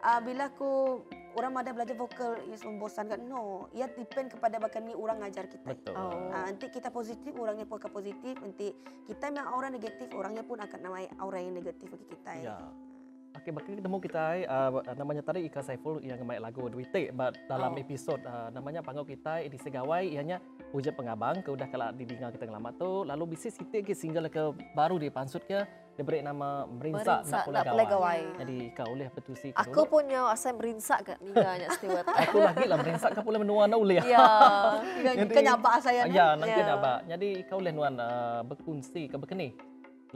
uh, 0.00 0.20
bila 0.20 0.44
aku 0.46 1.00
orang 1.36 1.52
ada 1.60 1.70
belajar 1.72 1.96
vokal 1.96 2.38
is 2.50 2.62
membosankan. 2.64 3.24
No, 3.24 3.68
ia 3.72 3.88
depend 3.88 4.32
kepada 4.32 4.60
bahkan 4.60 4.84
ni 4.84 4.92
orang 4.92 5.22
ngajar 5.24 5.48
kita. 5.48 5.64
Betul. 5.64 5.94
Oh. 5.96 6.32
Ah, 6.32 6.48
nanti 6.48 6.68
kita 6.68 6.92
positif, 6.92 7.32
orangnya 7.36 7.64
pun 7.64 7.80
akan 7.80 7.92
positif. 7.92 8.34
Nanti 8.40 8.72
kita 9.08 9.32
yang 9.32 9.48
aura 9.48 9.68
negatif, 9.72 10.12
orangnya 10.12 10.44
pun 10.44 10.60
akan 10.60 10.78
namai 10.80 11.08
aura 11.20 11.40
yang 11.40 11.56
negatif 11.56 11.88
bagi 11.92 12.06
kita. 12.08 12.30
Ya. 12.40 12.58
Okey, 13.32 13.48
bakal 13.48 13.80
ketemu 13.80 13.98
kita 14.04 14.24
uh, 14.44 14.70
namanya 14.92 15.22
tadi 15.24 15.48
Ika 15.48 15.64
Saiful 15.64 16.04
yang 16.04 16.20
main 16.20 16.36
lagu 16.36 16.68
Duitik 16.68 17.16
but 17.16 17.32
dalam 17.48 17.72
Oh. 17.72 17.80
episod 17.80 18.20
uh, 18.28 18.52
namanya 18.52 18.84
panggil 18.84 19.08
kita 19.08 19.48
di 19.48 19.56
segawai 19.56 20.04
ianya 20.04 20.36
Puja 20.68 20.92
Pengabang 20.92 21.40
ke 21.40 21.48
udah 21.48 21.64
kalau 21.72 21.88
didengar 21.96 22.28
kita 22.28 22.44
lama 22.52 22.76
tu 22.76 23.08
lalu 23.08 23.32
bisnis 23.32 23.56
sitik 23.56 23.88
ke 23.88 23.96
single 23.96 24.28
ke 24.28 24.52
baru 24.76 25.00
di 25.00 25.08
pansut 25.08 25.40
ke 25.48 25.64
dia 25.92 26.04
beri 26.08 26.24
nama 26.24 26.64
Merinsak 26.64 27.28
Merinsak 27.28 27.28
nak 27.28 27.44
pula 27.44 27.58
nak 27.60 27.64
gawai. 27.68 27.86
gawai. 27.92 28.20
Jadi 28.40 28.56
Ika 28.72 28.82
boleh 28.88 29.08
betusi 29.12 29.48
ke 29.52 29.56
Aku 29.60 29.80
punya 29.84 30.20
asal 30.32 30.56
merinsak 30.56 30.98
kat 31.04 31.18
ningganya 31.20 31.68
Stewart. 31.76 32.06
Aku 32.24 32.40
lagi 32.40 32.64
lah 32.64 32.76
Merinsak 32.80 33.10
ke 33.12 33.20
pula 33.20 33.36
menua 33.36 33.68
na 33.68 33.76
boleh. 33.76 34.00
ya. 34.00 34.16
Kan, 35.04 35.14
Jadi- 35.28 35.34
kan 35.36 35.42
nyabak 35.44 35.74
saya 35.84 36.08
ni. 36.08 36.16
Ya, 36.16 36.32
nanti 36.32 36.60
Ya. 36.60 36.74
nak 36.76 37.00
Jadi 37.04 37.28
kau 37.44 37.60
boleh 37.60 37.72
nuan 37.76 37.94
uh, 38.00 38.40
berkongsi 38.40 39.12
ke 39.12 39.16
berkeni. 39.20 39.52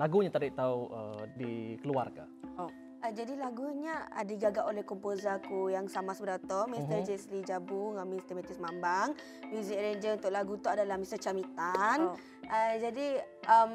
Lagunya 0.01 0.33
tadi 0.33 0.49
tahu 0.53 0.89
uh, 0.93 1.23
dikeluarkan. 1.37 2.29
Uh, 2.57 3.13
jadi 3.13 3.39
lagunya 3.39 4.09
uh, 4.17 4.25
digagak 4.25 4.67
oleh 4.67 4.83
komposer 4.83 5.39
aku 5.39 5.71
yang 5.71 5.87
sama 5.87 6.17
sebenarnya 6.17 6.43
Mr. 6.67 6.97
Mhm. 7.01 7.07
Jesli 7.07 7.41
Jabu 7.45 7.93
dengan 7.95 8.09
Mr. 8.11 8.33
Matthews 8.33 8.61
Mambang. 8.61 9.13
Music 9.53 9.77
arranger 9.77 10.13
untuk 10.19 10.33
lagu 10.33 10.57
tu 10.57 10.69
adalah 10.73 10.97
Mr. 10.97 11.21
Camitan. 11.21 12.13
Oh. 12.13 12.17
Uh, 12.49 12.75
jadi 12.81 13.07
um, 13.47 13.73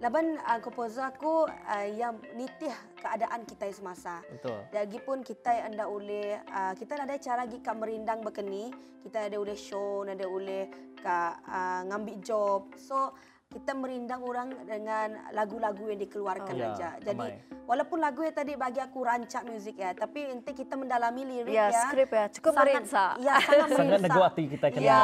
laban 0.00 0.40
uh, 0.48 0.58
komposer 0.64 1.04
aku 1.04 1.44
uh, 1.44 1.88
yang 1.92 2.16
nitih 2.32 2.72
keadaan 2.98 3.44
kita 3.44 3.68
semasa. 3.68 4.24
Betul. 4.32 4.64
Lagipun 4.72 5.20
kita 5.20 5.68
anda 5.68 5.84
boleh 5.84 6.40
uh, 6.48 6.72
kita 6.72 6.96
ada 6.96 7.20
cara 7.20 7.44
lagi 7.44 7.60
kat 7.60 7.76
merindang 7.76 8.24
berkeni, 8.24 8.72
kita 9.04 9.28
ada 9.28 9.36
boleh 9.36 9.58
show, 9.60 10.08
ada 10.08 10.24
boleh 10.24 10.72
ka 11.04 11.36
uh, 11.44 11.80
ngambil 11.92 12.16
job. 12.24 12.72
So 12.80 13.12
kita 13.50 13.74
merindang 13.74 14.22
orang 14.22 14.54
dengan 14.62 15.10
lagu-lagu 15.34 15.90
yang 15.90 15.98
dikeluarkan 15.98 16.54
Ya, 16.54 16.70
aja. 16.70 16.88
Jadi 17.02 17.18
ramai. 17.34 17.66
walaupun 17.66 17.98
lagu 17.98 18.22
yang 18.22 18.30
tadi 18.30 18.54
bagi 18.54 18.78
aku 18.78 19.02
rancak 19.02 19.42
muzik 19.42 19.74
ya, 19.74 19.90
tapi 19.90 20.22
nanti 20.24 20.54
kita 20.54 20.78
mendalami 20.78 21.26
lirik 21.26 21.50
Ya, 21.50 21.66
ya. 21.66 21.82
skrip 21.82 22.14
ya. 22.14 22.30
Cukup 22.30 22.54
merinsak. 22.54 23.18
Ya, 23.18 23.42
sangat 23.42 23.66
Sangat 23.74 23.98
merinsak. 23.98 24.06
nego 24.06 24.22
hati 24.22 24.42
kita 24.46 24.66
kena. 24.70 24.80
Ya. 24.80 24.94
ya. 24.94 25.02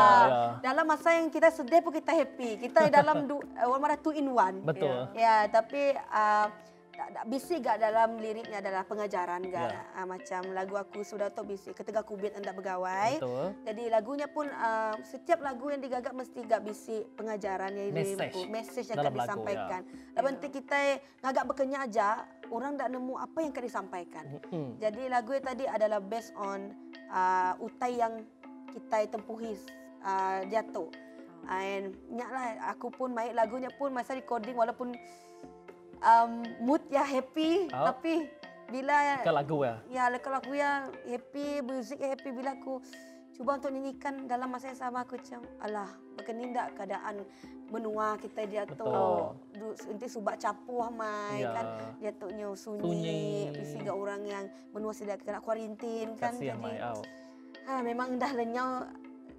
Dalam 0.62 0.86
masa 0.86 1.08
yang 1.12 1.26
kita 1.26 1.50
sedih 1.50 1.82
pun 1.82 1.90
kita 1.90 2.14
happy. 2.14 2.50
Kita 2.62 2.86
dalam 2.86 3.26
du, 3.26 3.42
uh, 3.42 3.66
orang 3.66 3.82
mana 3.82 3.96
two 3.98 4.14
in 4.14 4.30
one. 4.30 4.62
Betul. 4.62 5.10
Ya, 5.12 5.50
tapi 5.50 5.82
uh, 6.06 6.46
tak- 6.96 7.12
tak- 7.12 7.26
bisik 7.28 7.58
gak 7.62 7.78
dalam 7.78 8.16
liriknya 8.16 8.58
adalah 8.64 8.82
pengajaran 8.88 9.40
gak. 9.46 9.70
Ya. 9.70 9.82
Uh, 9.94 10.06
macam 10.08 10.42
lagu 10.50 10.74
aku 10.74 11.04
sudah 11.04 11.28
tu 11.30 11.44
bisik 11.44 11.76
ketika 11.76 12.00
kubit 12.02 12.32
anda 12.34 12.50
bergawai. 12.50 13.20
Betul. 13.20 13.46
Jadi 13.68 13.84
lagunya 13.92 14.26
pun 14.26 14.48
uh, 14.48 14.96
setiap 15.04 15.44
lagu 15.44 15.68
yang 15.68 15.84
digagak 15.84 16.16
mesti 16.16 16.40
gak 16.42 16.64
bisik 16.64 17.04
pengajaran 17.14 17.70
yang 17.76 17.92
Message 17.92 18.32
diriku, 18.34 18.40
message 18.48 18.86
yang 18.90 18.98
dalam 18.98 19.12
akan 19.12 19.18
lagu, 19.20 19.28
disampaikan. 19.28 19.80
ya. 19.84 20.12
Lalu 20.16 20.26
nanti 20.32 20.48
kita 20.48 20.78
ngagak 21.22 21.44
berkenyak 21.46 21.80
aja, 21.86 22.08
orang 22.48 22.72
tak 22.80 22.88
nemu 22.90 23.14
apa 23.14 23.38
yang 23.44 23.50
akan 23.52 23.64
disampaikan. 23.68 24.24
Hmm. 24.48 24.70
Jadi 24.80 25.02
lagu 25.12 25.30
yang 25.36 25.44
tadi 25.44 25.64
adalah 25.68 26.00
based 26.00 26.32
on 26.40 26.72
uh, 27.12 27.52
utai 27.60 28.00
yang 28.00 28.24
kita 28.72 29.08
tempuhi 29.12 29.52
uh, 30.00 30.40
jatuh. 30.48 30.88
And 31.46 31.94
nyak 32.10 32.26
lah 32.26 32.74
aku 32.74 32.90
pun 32.90 33.14
main 33.14 33.30
lagunya 33.30 33.70
pun 33.78 33.94
masa 33.94 34.18
recording 34.18 34.58
walaupun 34.58 34.98
um, 36.00 36.32
mood 36.60 36.82
ya 36.88 37.02
happy 37.02 37.68
Oh. 37.70 37.86
tapi 37.86 38.26
bila 38.66 39.22
Ke 39.22 39.30
lagu 39.30 39.62
ya. 39.62 39.78
ya 39.86 40.10
kalau 40.18 40.42
aku 40.42 40.52
ya 40.52 40.90
happy 41.06 41.62
music 41.62 42.02
ya 42.02 42.10
happy 42.10 42.34
bila 42.34 42.58
aku 42.58 42.82
cuba 43.30 43.60
untuk 43.60 43.68
nyanyikan 43.68 44.24
dalam 44.24 44.48
masa 44.48 44.72
yang 44.72 44.80
sama 44.80 45.04
aku 45.04 45.20
macam 45.20 45.44
alah 45.60 45.90
begini 46.16 46.50
tak 46.50 46.72
keadaan 46.72 47.20
menua 47.68 48.16
kita 48.16 48.48
jatuh 48.48 49.36
du, 49.52 49.76
nanti 49.86 50.06
subak 50.08 50.40
capuh 50.40 50.88
mai 50.88 51.44
Ya. 51.44 51.52
kan 51.52 51.66
jatuhnya 52.00 52.48
sunyi, 52.56 52.80
Sunyi. 52.80 53.22
mesti 53.52 53.76
gak 53.84 53.92
orang 53.92 54.22
yang 54.24 54.44
menua 54.72 54.96
tidak 54.96 55.20
kena 55.20 55.38
kuarantin 55.38 56.16
kan 56.16 56.32
Kasih 56.32 56.48
jadi 56.48 56.58
mai 56.58 56.80
ha, 56.80 57.72
memang 57.84 58.16
dah 58.16 58.32
lenyau 58.32 58.88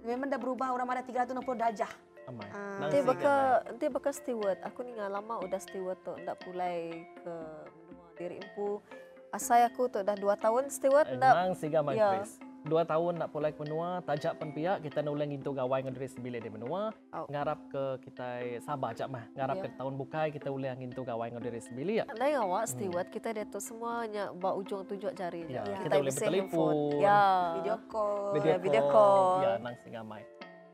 memang 0.06 0.30
dah 0.30 0.38
berubah 0.38 0.70
orang 0.70 0.86
ada 0.88 1.02
360 1.02 1.42
darjah 1.58 1.90
Amai. 2.28 2.44
Ah. 2.46 2.56
Nang 2.76 2.80
Nanti 2.84 2.98
siga 2.98 3.08
baka 3.08 3.32
mai. 3.32 3.64
nanti 3.66 3.84
baka 3.88 4.10
steward. 4.12 4.58
Aku 4.62 4.78
ni 4.82 4.92
lama 4.94 5.34
udah 5.40 5.56
steward 5.58 5.98
tu 6.02 6.12
ndak 6.14 6.36
pulai 6.38 6.92
ke 7.16 7.34
menua 7.82 8.08
diri 8.14 8.36
empu. 8.36 8.84
Asai 9.28 9.60
aku 9.62 9.88
tu 9.88 10.00
dah 10.00 10.12
dua 10.14 10.36
tahun 10.36 10.68
steward 10.68 11.08
ndak. 11.10 11.32
Nang 11.34 11.52
siga 11.54 11.80
mai 11.80 11.96
Ya. 11.96 12.20
Chris. 12.20 12.36
Dua 12.60 12.84
tahun 12.84 13.16
nak 13.16 13.30
pulai 13.30 13.48
ke 13.48 13.60
menua, 13.60 14.02
tajak 14.02 14.36
pen 14.36 14.52
pihak 14.52 14.82
kita 14.82 15.00
nak 15.00 15.14
ulang 15.14 15.30
into 15.30 15.50
gawai 15.50 15.78
dengan 15.78 15.94
diri 15.94 16.04
sebilik 16.06 16.42
di 16.42 16.50
menua. 16.50 16.92
Oh. 17.14 17.24
Ngarap 17.24 17.56
ke 17.66 17.82
kita 18.02 18.28
sabar 18.60 18.92
cak 18.92 19.08
mah. 19.08 19.24
Ngarap 19.32 19.56
Ya. 19.56 19.62
ke 19.62 19.68
tahun 19.72 19.94
bukai 19.96 20.28
kita 20.28 20.48
ulang 20.50 20.76
into 20.76 21.00
gawai 21.00 21.30
dengan 21.30 21.40
diri 21.40 21.60
sebilik 21.62 21.96
ya. 21.96 22.04
Lain 22.12 22.36
awak 22.36 22.68
steward 22.68 23.08
kita 23.08 23.32
dia 23.32 23.46
tu 23.46 23.56
semuanya 23.56 24.34
bawa 24.34 24.58
ujung 24.58 24.84
tujuh 24.84 25.14
jari 25.14 25.46
je. 25.46 25.54
Ya, 25.54 25.64
kita 25.64 25.80
Kita 25.80 25.96
boleh 25.96 26.12
bertelefon. 26.12 26.44
handphone. 26.44 27.00
Ya. 27.00 27.22
video 27.56 27.76
call 27.88 28.20
Video 28.34 28.54
video 28.58 28.82
call. 28.86 29.32
Ya, 29.38 29.50
nang 29.56 29.74
singa 29.78 30.02
mai. 30.02 30.22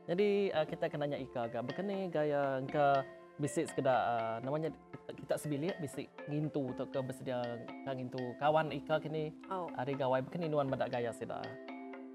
Jadi 0.05 0.53
uh, 0.53 0.65
kita 0.65 0.85
kena 0.85 1.09
nanya 1.09 1.17
Ika 1.17 1.49
agak 1.49 1.61
berkene 1.65 2.13
gaya 2.13 2.61
engka 2.61 3.01
bisik 3.35 3.67
sekedar 3.67 3.97
uh, 3.97 4.37
namanya 4.45 4.69
kita, 5.11 5.35
sebilik 5.35 5.75
bisik 5.81 6.07
ngintu 6.29 6.71
atau 6.77 6.85
ke 6.87 6.99
bersedia 7.01 7.41
kang 7.83 7.97
ngintu 7.97 8.21
kawan 8.37 8.69
Ika 8.69 9.01
kini 9.01 9.33
Oh. 9.49 9.65
hari 9.73 9.97
gawai 9.97 10.21
berkene 10.21 10.45
nuan 10.45 10.69
badak 10.69 10.93
gaya 10.93 11.09
sida. 11.09 11.41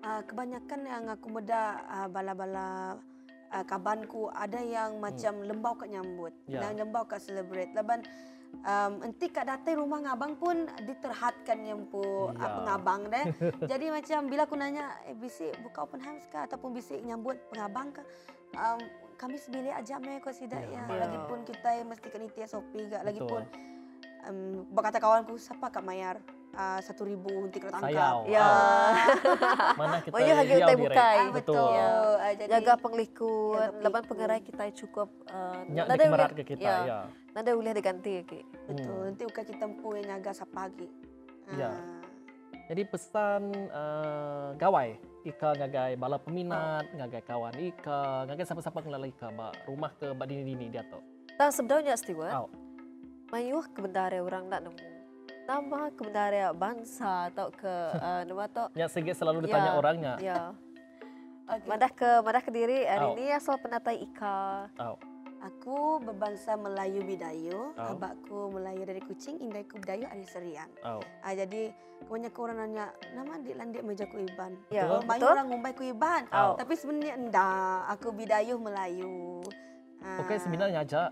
Ah, 0.01 0.25
kebanyakan 0.25 0.81
yang 0.87 1.05
aku 1.13 1.29
muda 1.29 1.77
ah, 1.85 2.09
bala-bala 2.09 2.97
uh, 3.53 3.65
kabanku 3.69 4.33
ada 4.33 4.63
yang 4.63 4.97
macam 4.97 5.45
lembau 5.45 5.77
kat 5.77 5.93
nyambut 5.93 6.33
Ya. 6.49 6.63
dan 6.65 6.81
lembau 6.81 7.05
kat 7.05 7.21
celebrate 7.21 7.69
laban 7.77 8.01
um, 8.61 8.93
enti 9.03 9.27
kat 9.29 9.47
datang 9.47 9.81
rumah 9.81 10.03
ngabang 10.05 10.37
pun 10.37 10.69
diterhadkan 10.85 11.59
yang 11.65 11.87
pu 11.89 12.03
Ya. 12.31 12.47
apa 12.47 12.59
ngabang 12.67 13.03
deh 13.09 13.25
jadi 13.71 13.87
macam 13.91 14.21
bila 14.29 14.43
aku 14.47 14.57
nanya 14.59 14.95
eh 15.07 15.17
bisik 15.17 15.55
buka 15.63 15.85
open 15.87 16.01
house 16.01 16.27
kah 16.29 16.45
ataupun 16.47 16.75
bisik 16.75 17.01
nyambut 17.03 17.37
pengabang 17.51 17.91
kah 17.95 18.07
um, 18.57 18.81
kami 19.17 19.37
sebilik 19.37 19.75
aja 19.75 20.01
meh 20.01 20.17
kau 20.21 20.33
sidak 20.33 20.65
Ya. 20.69 20.81
ya. 20.81 20.97
Lagipun 21.07 21.45
kita 21.45 21.85
mesti 21.85 22.09
kena 22.09 22.25
iti 22.25 22.41
SOP 22.49 22.73
gak. 22.89 23.05
Lagipun 23.05 23.43
um, 24.25 24.65
berkata 24.73 24.97
kawanku 24.97 25.37
siapa 25.37 25.69
kak 25.69 25.85
mayar 25.85 26.17
uh, 26.53 26.81
satu 26.81 27.03
ribu 27.05 27.47
untuk 27.47 27.61
kena 27.61 27.79
tangkap. 27.79 27.91
Sayau. 27.91 28.19
Ya. 28.27 28.49
Mana 29.81 29.97
kita 30.01 30.15
Banyak 30.15 30.35
harga 30.37 30.51
riau 30.51 30.59
utai 30.61 30.75
direct. 30.75 30.91
bukai. 30.91 31.17
Ah, 31.17 31.29
betul. 31.31 31.55
Betul. 31.55 31.71
Ya. 31.71 31.89
Ah, 31.91 32.33
jadi, 32.35 32.51
Jaga 32.51 32.75
penglikun, 32.77 33.55
Jaga 33.55 33.71
laban 33.77 33.83
penglikun. 33.83 34.09
pengerai 34.09 34.41
kita 34.41 34.63
cukup 34.77 35.09
uh, 35.29 35.61
Nyak 35.67 35.87
nada 35.87 35.99
dikemerat 35.99 36.31
boleh- 36.31 36.39
ke 36.39 36.45
kita 36.49 36.63
ya. 36.63 36.77
ya. 36.83 37.01
Nada 37.31 37.51
boleh 37.55 37.73
diganti 37.73 38.13
ke. 38.23 38.41
betul. 38.67 38.91
Hmm. 38.91 39.05
Nanti 39.07 39.23
ukai 39.25 39.45
kita 39.45 39.65
empu 39.65 39.89
yang 39.95 40.07
nyaga 40.09 40.33
sapagi. 40.33 40.89
Ya. 41.53 41.71
Ah. 41.71 41.99
Jadi 42.71 42.87
pesan 42.87 43.51
uh, 43.67 44.55
gawai 44.55 44.95
Ika 45.21 45.53
ngagai 45.53 45.99
bala 45.99 46.17
peminat, 46.17 46.87
ngagai 46.95 47.27
kawan 47.27 47.53
Ika, 47.53 48.25
ngagai 48.25 48.47
siapa-siapa 48.47 48.79
kenal 48.79 49.03
Ika, 49.03 49.29
ba 49.35 49.51
rumah 49.67 49.91
ke 49.93 50.15
ba 50.15 50.23
dini-dini 50.23 50.71
dia 50.71 50.87
tu. 50.87 50.97
Tak 51.35 51.51
sebenarnya 51.51 51.99
Stewart. 51.99 52.31
Au. 52.31 52.47
Mayuh 53.29 53.67
kebenaran 53.75 54.23
orang 54.23 54.47
nak 54.47 54.61
nemu. 54.65 55.00
Nama 55.51 55.81
kebenaran 55.91 56.55
bangsa 56.55 57.27
atau 57.35 57.51
ke 57.51 57.75
uh, 57.99 58.23
nama 58.29 58.47
tu. 58.47 58.65
Ya 58.79 58.87
segi 58.87 59.11
selalu 59.11 59.51
ditanya 59.51 59.75
Ya. 59.75 59.79
orangnya. 59.79 60.13
Ya. 60.23 60.41
Okey. 61.51 61.67
Madah 61.67 61.91
ke 61.91 62.11
madah 62.23 62.43
ke 62.47 62.51
diri 62.55 62.87
hari 62.87 63.07
ini 63.19 63.35
asal 63.35 63.59
penatai 63.59 63.99
Ika. 63.99 64.71
Tahu. 64.79 64.95
Aku 65.41 66.05
berbangsa 66.05 66.53
Melayu 66.55 67.01
Bidayu, 67.03 67.73
Oh. 67.75 67.97
abakku 67.97 68.53
Melayu 68.53 68.85
dari 68.85 69.01
Kuching, 69.01 69.41
indahku 69.41 69.81
Bidayu 69.81 70.05
Ari 70.07 70.29
Serian. 70.29 70.69
Tahu. 70.85 71.01
Ah, 71.25 71.33
jadi 71.33 71.73
kebanyakan 72.05 72.41
orang 72.45 72.59
nanya, 72.61 72.87
nama 73.17 73.41
adik 73.41 73.57
landik 73.57 73.83
meja 73.83 74.05
ku 74.05 74.21
Iban. 74.21 74.53
Ya, 74.69 74.85
oh, 74.85 75.01
banyak 75.01 75.25
betul. 75.25 75.33
orang 75.33 75.49
Mumbai 75.49 75.73
ku 75.73 75.83
Iban. 75.83 76.29
Oh. 76.29 76.61
Tapi 76.61 76.77
sebenarnya 76.77 77.17
enggak, 77.17 77.79
aku 77.89 78.13
Bidayu 78.13 78.61
Melayu. 78.61 79.41
Ah. 80.05 80.21
Okey 80.23 80.37
sebenarnya 80.39 80.85
aja 80.85 81.09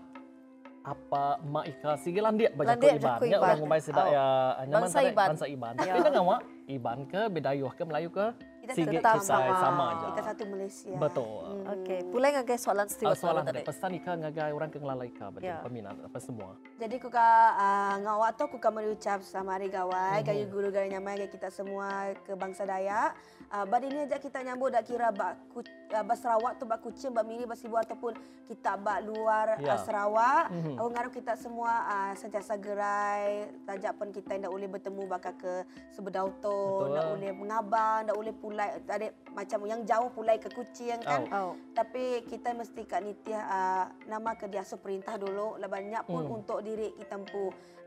apa 0.81 1.23
mak 1.43 1.65
Ika 1.67 1.91
sige 1.95 2.19
landia 2.19 2.49
baca 2.49 2.71
Landia 2.71 2.95
Iban. 2.95 3.19
Ya 3.23 3.37
orang 3.37 3.59
Mumbai 3.59 3.79
sedak 3.79 4.01
Oh. 4.01 4.09
ya 4.09 4.27
nyaman 4.61 4.71
Bangsa 4.81 4.95
tadi 4.95 5.09
Iban. 5.09 5.27
bangsa 5.29 5.45
Iban. 5.45 5.73
Ya. 5.75 5.83
Tapi 5.85 5.99
dengan 5.99 6.21
awak 6.21 6.39
Iban 6.65 6.99
ke 7.05 7.21
Bedayuh 7.27 7.71
ke 7.71 7.83
Melayu 7.83 8.09
ke 8.09 8.25
sige 8.69 8.85
kita 8.95 9.17
sama. 9.17 9.57
sama 9.57 9.83
aja. 9.91 10.05
Kita 10.07 10.21
satu 10.23 10.43
Malaysia. 10.45 10.93
Betul. 10.93 11.41
Hmm. 11.41 11.73
Okey, 11.73 11.99
pulai 12.07 12.29
ngagai 12.31 12.53
soalan 12.55 12.85
Ah, 12.85 12.91
Stewart 12.91 13.17
soalan 13.17 13.41
tadi. 13.43 13.65
pesan 13.65 13.91
Ika 13.91 14.11
ngagai 14.15 14.51
orang 14.51 14.69
ke 14.69 14.77
ngelalai 14.77 15.07
Ika 15.09 15.25
bagi 15.31 15.45
Ya. 15.45 15.57
peminat 15.59 15.97
apa 15.99 16.17
semua. 16.17 16.53
Jadi 16.77 16.95
ku 16.97 17.09
ka 17.09 17.27
uh, 17.51 17.95
ngawak 17.99 18.31
tu 18.35 18.45
ku 18.47 18.57
ka 18.57 18.69
mengucap 18.69 19.19
sama 19.21 19.57
hari 19.57 19.67
gawai, 19.67 20.21
kayu 20.21 20.45
guru 20.47 20.69
gaya 20.69 20.85
nyamai 20.87 21.25
kita 21.25 21.49
semua 21.49 21.89
ke 22.19 22.33
bangsa 22.33 22.63
Dayak. 22.63 23.17
Uh, 23.49 23.65
bad 23.65 23.81
ini 23.81 24.05
aja 24.05 24.15
kita 24.15 24.39
nyambut 24.39 24.69
dak 24.69 24.85
kira 24.85 25.09
bak 25.09 25.33
ku, 25.49 25.65
uh, 25.65 26.03
bak 26.05 26.13
Sarawak 26.15 26.61
tu 26.61 26.63
bak 26.63 26.79
Kuching, 26.79 27.09
bak 27.09 27.25
Miri, 27.25 27.43
bak 27.43 27.57
Sibu 27.57 27.75
ataupun 27.75 28.13
kita 28.45 28.77
bak 28.77 29.01
luar 29.01 29.57
Ya. 29.57 29.73
uh, 29.73 29.79
Sarawak. 29.81 30.53
Mhm. 30.53 30.77
Aku 30.77 30.87
ngarap 30.87 31.09
kita 31.09 31.33
semua 31.33 31.71
uh, 31.83 32.13
sentiasa 32.13 32.53
gerai, 32.55 33.49
tajak 33.65 33.97
pun 33.97 34.13
kita 34.13 34.37
ndak 34.37 34.49
boleh 34.49 34.69
bertemu 34.69 35.01
bakal 35.03 35.33
ke 35.33 35.65
Sebedau 35.89 36.29
tu, 36.37 36.57
ndak 36.87 37.05
boleh 37.09 37.31
mengabang, 37.33 37.97
ndak 38.05 38.15
boleh 38.15 38.33
pulai 38.33 38.69
ada 38.85 39.09
macam 39.33 39.59
yang 39.65 39.81
jauh 39.81 40.09
pulai 40.09 40.37
ke 40.37 40.49
Kuching 40.49 41.01
kan. 41.01 41.25
Oh. 41.27 41.37
Oh. 41.49 41.53
Tapi 41.73 42.21
kita 42.25 42.53
mesti 42.53 42.85
kat 42.85 43.01
nitiah 43.01 43.41
uh, 43.41 43.85
nama 44.05 44.37
ke 44.37 44.45
diasuh 44.45 44.77
perintah 44.77 45.17
dulu. 45.17 45.57
Lah 45.57 45.65
banyak 45.65 46.05
pun 46.05 46.21
Hmm. 46.21 46.37
untuk 46.37 46.61
diri 46.61 46.93
kita 46.93 47.17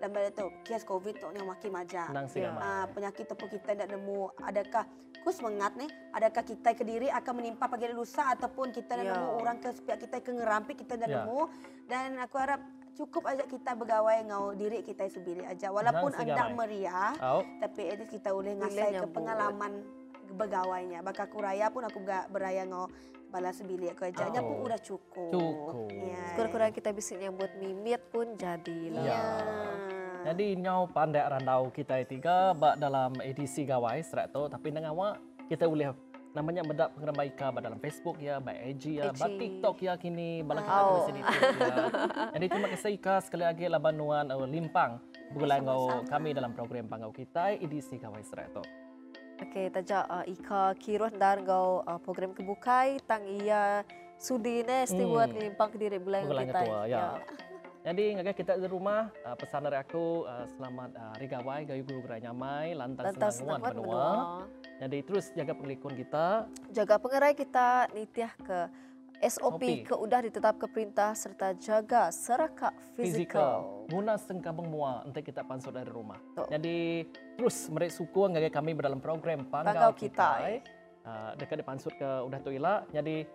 empu. 0.02 0.18
Dalam 0.18 0.32
tu 0.34 0.46
kes 0.62 0.82
COVID 0.82 1.14
tu 1.14 1.28
yang 1.30 1.46
makin 1.46 1.70
majak. 1.70 2.08
Nang 2.10 2.26
Ya. 2.32 2.50
Ah, 2.58 2.84
penyakit 2.90 3.24
tu 3.24 3.34
pun 3.34 3.46
kita 3.46 3.72
tidak 3.72 3.88
nemu. 3.88 4.34
Adakah 4.42 4.84
ku 5.22 5.30
semangat 5.30 5.78
ni? 5.78 5.86
Adakah 6.10 6.42
kita 6.42 6.74
ke 6.74 6.82
diri 6.82 7.06
akan 7.06 7.32
menimpa 7.38 7.70
pagi 7.70 7.86
lusa 7.88 8.34
ataupun 8.34 8.74
kita 8.74 8.98
dah 8.98 9.04
Ya. 9.04 9.12
nemu 9.14 9.28
orang 9.38 9.56
ke 9.58 9.68
sepiak 9.70 9.98
kita 10.00 10.16
ke 10.18 10.30
ngerampi 10.32 10.72
kita 10.74 10.98
dah 10.98 11.06
Ya. 11.06 11.14
nemu. 11.22 11.40
Dan 11.86 12.18
aku 12.18 12.34
harap 12.40 12.60
cukup 12.92 13.24
aja 13.24 13.46
kita 13.46 13.72
bergawai 13.72 14.26
ngau 14.26 14.52
diri 14.52 14.82
kita 14.82 15.06
sendiri 15.06 15.46
aja. 15.46 15.70
Walaupun 15.70 16.12
anda 16.12 16.50
meriah, 16.50 17.14
Oh. 17.20 17.44
tapi 17.58 17.88
at 17.88 17.96
least 17.96 18.10
kita 18.10 18.34
boleh 18.34 18.58
ngasai 18.58 18.98
ke 18.98 19.06
pengalaman 19.08 19.72
bergawainya. 20.32 21.04
Bakal 21.04 21.28
aku 21.28 21.38
raya 21.38 21.68
pun 21.68 21.84
aku 21.84 22.00
ga 22.02 22.24
beraya 22.26 22.64
ngau 22.64 22.88
balas 23.32 23.64
bilik 23.64 23.96
aku 23.96 24.12
aja. 24.12 24.28
Nya 24.28 24.44
pun 24.44 24.60
Oh. 24.60 24.66
udah 24.68 24.76
cukup. 24.76 25.32
Cukup. 25.32 25.88
Ya. 25.88 26.36
Kurang-kurang 26.36 26.72
kita 26.72 26.92
bisa 26.92 27.16
nyambut 27.16 27.48
mimit 27.56 28.00
pun 28.12 28.36
jadi 28.36 28.80
lah. 28.92 29.04
Ya. 29.04 29.20
Jadi 30.22 30.46
nyau 30.54 30.86
pandai 30.86 31.22
randau 31.22 31.66
kita 31.68 31.98
tiga 32.04 32.52
bak 32.52 32.78
dalam 32.78 33.10
edisi 33.20 33.62
gawai 33.62 33.98
serat 34.00 34.30
tu 34.30 34.46
tapi 34.46 34.70
dengan 34.70 34.92
awak 34.92 35.18
kita 35.46 35.66
boleh 35.66 35.90
namanya 36.32 36.62
mendak 36.62 36.88
pengeramai 36.94 37.28
Ika 37.28 37.46
bak 37.50 37.60
dalam 37.60 37.76
Facebook 37.76 38.16
ya, 38.16 38.38
bak 38.38 38.56
IG 38.56 38.96
ya, 38.96 39.12
bak. 39.12 39.28
TikTok 39.34 39.76
ya 39.78 39.92
kini 39.94 40.40
bala 40.40 40.62
kita 40.62 40.78
Oh. 40.78 40.88
oh. 40.88 41.04
sedikit 41.04 41.40
ya. 41.52 41.76
Jadi 42.32 42.46
terima 42.48 42.68
kasih 42.70 42.90
Ika 42.94 43.14
sekali 43.20 43.44
lagi 43.44 43.64
lah 43.66 43.76
banuan 43.76 44.24
uh, 44.26 44.46
limpang 44.46 44.96
bulan 45.30 45.60
ngau 45.60 45.82
sama-sama. 45.90 46.08
kami 46.08 46.28
dalam 46.32 46.52
program 46.52 46.84
pangau 46.86 47.10
kita 47.10 47.52
edisi 47.54 47.96
gawai 47.96 48.22
serat 48.22 48.48
tu. 48.50 48.64
Okey, 49.42 49.68
taja 49.68 50.06
uh, 50.06 50.24
Ika 50.24 50.72
kiruh 50.78 51.10
dar 51.10 51.36
ngau 51.36 51.82
uh, 51.82 51.98
program 51.98 52.32
kebukai 52.32 52.96
tang 53.02 53.26
iya 53.26 53.82
sudi 54.16 54.62
ne 54.62 54.86
Hmm. 54.86 55.34
limpang 55.34 55.68
ke 55.68 55.76
diri 55.76 55.98
bulan 55.98 56.24
Bulan 56.24 56.46
kita. 56.46 56.60
ketua, 56.62 56.80
ya. 56.86 57.18
Jadi 57.82 58.14
ngagai 58.14 58.34
kita 58.38 58.54
di 58.62 58.68
rumah 58.70 59.10
uh, 59.26 59.34
pesan 59.34 59.66
dari 59.66 59.74
aku 59.74 60.22
uh, 60.22 60.46
selamat 60.54 60.94
uh, 60.94 61.10
hari 61.18 61.26
gawai 61.26 61.60
gayu 61.66 61.82
guru 61.82 62.06
gerai 62.06 62.22
nyamai 62.22 62.78
lantas 62.78 63.10
Lantas 63.10 63.42
senang 63.42 63.58
senang 63.58 63.74
benua. 63.74 64.06
Jadi 64.78 64.98
terus 65.02 65.34
jaga 65.34 65.52
pengelikun 65.58 65.94
kita 65.98 66.46
Jaga 66.70 66.94
pengerai 67.02 67.34
kita 67.34 67.90
nitiah 67.90 68.30
ke 68.38 68.70
SOP 69.22 69.62
SOP. 69.62 69.62
ke 69.90 69.94
udah 69.98 70.18
ditetap 70.22 70.62
ke 70.62 70.66
perintah 70.70 71.10
serta 71.18 71.58
jaga 71.58 72.14
serakak 72.14 72.70
fizikal. 72.94 73.86
Guna 73.90 74.14
sengkabang 74.14 74.70
mua 74.70 75.02
untuk 75.02 75.22
kita 75.26 75.42
pansut 75.42 75.74
dari 75.74 75.90
rumah. 75.90 76.22
Betul. 76.22 76.46
Jadi 76.54 76.78
terus 77.34 77.66
mereka 77.66 77.98
suku 77.98 78.30
ngagai 78.30 78.50
kami 78.54 78.78
dalam 78.78 79.02
program 79.02 79.42
Pangau 79.50 79.74
Pangau 79.74 79.92
Kita. 79.94 80.30
Kita. 80.38 80.70
Uh, 81.02 81.30
dekat 81.34 81.58
di 81.58 81.66
pansut 81.66 81.94
ke 81.98 82.10
udah 82.30 82.38
tu 82.46 82.54
ila. 82.54 82.86
Jadi 82.94 83.26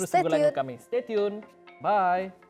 terus 0.00 0.08
Stay 0.08 0.24
tunggu 0.24 0.48
tune. 0.48 0.56
kami. 0.56 0.74
Stay 0.80 1.04
tune. 1.04 1.44
Bye. 1.84 2.49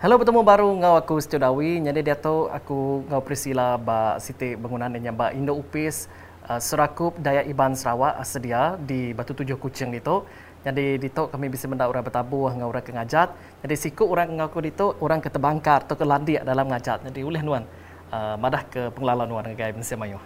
Halo 0.00 0.16
bertemu 0.16 0.40
baru 0.40 0.72
ngau 0.80 0.96
aku 0.96 1.20
Dawi. 1.20 1.76
Jadi 1.84 2.00
dia 2.00 2.16
tu 2.16 2.48
aku 2.48 3.04
ngau 3.04 3.20
Priscilla 3.20 3.76
ba 3.76 4.16
Siti 4.16 4.56
bangunan 4.56 4.88
yang 4.96 5.12
ba 5.12 5.28
Indo 5.28 5.52
Upis 5.52 6.08
uh, 6.48 6.56
Serakup 6.56 7.20
Dayak 7.20 7.44
Iban 7.44 7.76
Sarawak 7.76 8.16
sedia 8.24 8.80
di 8.80 9.12
Batu 9.12 9.36
Tujuh 9.36 9.60
Kucing 9.60 9.92
itu. 9.92 10.24
Jadi 10.64 10.96
di 10.96 11.12
tu 11.12 11.28
kami 11.28 11.52
bisa 11.52 11.68
mendak 11.68 11.92
orang 11.92 12.00
bertabuh 12.00 12.48
ngau 12.48 12.72
orang 12.72 12.80
ke 12.80 12.96
ngajat. 12.96 13.28
Jadi 13.60 13.74
siku 13.76 14.08
orang 14.08 14.40
ngaku 14.40 14.58
di 14.64 14.72
tu 14.72 14.88
orang 15.04 15.20
ke 15.20 15.28
tebangkar 15.28 15.84
atau 15.84 15.92
ke 15.92 16.04
landik 16.08 16.48
dalam 16.48 16.64
ngajat. 16.72 17.04
Jadi 17.12 17.20
uleh 17.20 17.44
nuan 17.44 17.68
uh, 18.08 18.40
madah 18.40 18.64
ke 18.72 18.88
penglalan 18.96 19.28
nuan 19.28 19.52
ngagai 19.52 19.76
Malaysia 19.76 20.00
Mayu. 20.00 20.16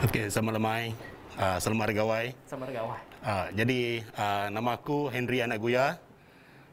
Okey, 0.00 0.32
selamat 0.32 0.56
lemai. 0.56 0.96
Uh, 1.36 1.60
selamat 1.60 1.92
hari 1.92 1.94
gawai. 2.00 2.24
Sama 2.48 2.64
dengan 2.64 2.88
awak. 2.88 3.04
Uh, 3.20 3.46
jadi 3.52 4.00
uh, 4.16 4.48
nama 4.48 4.80
aku 4.80 5.12
Henry 5.12 5.44
Anak 5.44 5.60
Guya. 5.60 6.00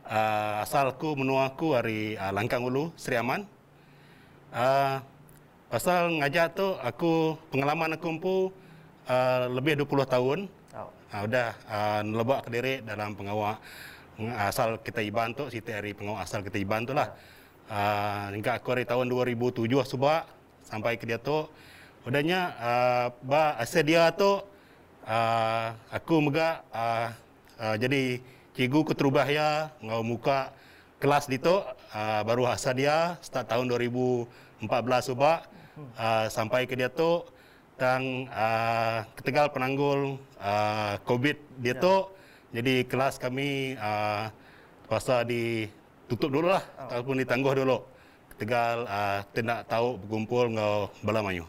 Uh, 0.02 0.66
asalku 0.66 1.14
menua 1.14 1.54
aku 1.54 1.78
dari 1.78 2.18
uh, 2.18 2.34
Langkang 2.34 2.66
Ulu, 2.66 2.90
Seri 2.98 3.22
Aman. 3.22 3.46
Uh, 4.50 4.98
pasal 5.70 6.20
ngajak 6.20 6.58
tu 6.58 6.76
aku 6.82 7.38
pengalaman 7.54 7.96
aku 7.96 8.08
empu 8.10 8.36
uh, 9.06 9.48
lebih 9.54 9.78
20 9.86 9.88
tahun. 10.10 10.40
Oh. 10.74 10.90
Uh, 11.14 11.22
udah 11.30 11.48
uh, 11.70 12.02
nelebak 12.02 12.48
ke 12.48 12.50
diri 12.50 12.74
dalam 12.82 13.14
pengawal 13.14 13.62
asal 14.38 14.78
kita 14.82 15.02
Iban 15.02 15.34
tu, 15.34 15.50
Siti 15.50 15.74
hari 15.74 15.98
pengawal 15.98 16.22
asal 16.22 16.46
kita 16.46 16.58
Iban 16.60 16.86
tu 16.86 16.94
lah. 16.94 17.14
Uh, 17.72 18.36
hingga 18.36 18.60
aku 18.60 18.76
dari 18.76 18.84
tahun 18.84 19.08
2007 19.08 19.64
subak 19.86 20.28
sampai 20.66 21.00
ke 21.00 21.08
dia 21.08 21.22
tu. 21.22 21.48
Udahnya 22.04 22.58
uh, 22.58 23.06
ba 23.22 23.56
asal 23.62 23.86
dia 23.86 24.10
tu 24.12 24.42
uh, 25.06 25.68
aku 25.94 26.16
mega 26.26 26.66
uh, 26.74 27.14
uh, 27.62 27.76
jadi 27.78 28.20
cikgu 28.62 28.94
keterubah 28.94 29.26
ya 29.26 29.74
ngau 29.82 30.06
muka 30.06 30.54
kelas 31.02 31.26
di 31.26 31.42
tu 31.42 31.58
uh, 31.66 32.22
baru 32.22 32.46
asal 32.46 32.78
dia 32.78 33.18
start 33.26 33.50
tahun 33.50 33.66
2014 33.74 35.10
subak 35.10 35.50
uh, 35.98 36.30
sampai 36.30 36.70
ke 36.70 36.78
dia 36.78 36.94
tu 36.94 37.26
tang 37.82 38.30
uh, 38.30 39.02
ketegal 39.18 39.50
penanggul 39.50 40.22
uh, 40.38 40.94
covid 41.10 41.42
dia 41.58 41.74
tu 41.74 42.06
jadi 42.54 42.86
kelas 42.86 43.16
kami 43.16 43.80
uh, 43.80 44.28
puasa 44.92 45.24
ditutup 45.24 46.28
dulu 46.28 46.52
lah. 46.52 46.60
Ataupun 46.76 47.24
ditangguh 47.24 47.56
dulu. 47.64 47.80
Ketegal 48.36 48.84
uh, 48.92 49.24
tidak 49.32 49.72
tahu 49.72 49.96
berkumpul 50.04 50.52
ngau 50.52 50.92
bala 51.00 51.24
mayu. 51.24 51.48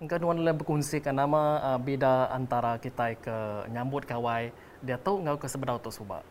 Engkau 0.00 0.16
nuan 0.24 0.40
boleh 0.40 0.56
berkongsikan 0.56 1.12
nama 1.12 1.60
uh, 1.60 1.78
beda 1.78 2.32
antara 2.32 2.80
kita 2.80 3.12
ke 3.20 3.36
nyambut 3.68 4.08
kawai 4.08 4.48
dia 4.84 5.00
tahu 5.00 5.24
ngau 5.24 5.36
ke 5.40 5.48
sebedau 5.48 5.80
tu 5.80 5.88
subak. 5.88 6.22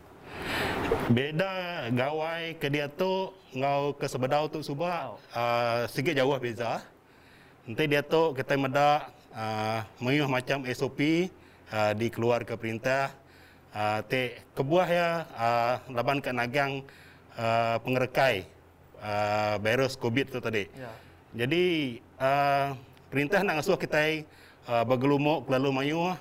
Beda 1.10 1.86
gawai 1.90 2.54
ke 2.56 2.70
dia 2.70 2.86
tu 2.86 3.34
ngau 3.54 3.92
ke 3.94 4.06
sebedau 4.06 4.46
tu 4.46 4.62
subak 4.62 5.18
uh, 5.34 5.84
sikit 5.90 6.14
jauh 6.14 6.34
beza. 6.38 6.80
Nanti 7.66 7.84
dia 7.90 8.00
tu 8.06 8.32
kita 8.32 8.54
medak 8.54 9.10
uh, 9.34 9.82
meyuh 9.98 10.30
macam 10.30 10.62
SOP 10.70 11.28
uh, 11.74 11.92
dikeluar 11.98 12.46
ke 12.46 12.54
perintah 12.54 13.10
uh, 13.74 14.00
te 14.06 14.38
kebuah 14.54 14.88
ya 14.88 15.08
uh, 15.34 15.74
laban 15.90 16.22
ke 16.22 16.30
nagang 16.30 16.86
uh, 17.34 17.76
pengerekai 17.82 18.46
uh, 19.02 19.58
virus 19.58 19.98
COVID 19.98 20.26
tu 20.30 20.38
tadi. 20.38 20.70
Ya. 20.70 20.92
Jadi 21.34 21.98
uh, 22.22 22.78
perintah 23.10 23.42
nak 23.42 23.60
ngasuh 23.60 23.78
kita 23.78 24.22
uh, 24.70 24.84
bergelumuk 24.86 25.50
lalu 25.50 25.70
mayuh. 25.74 26.14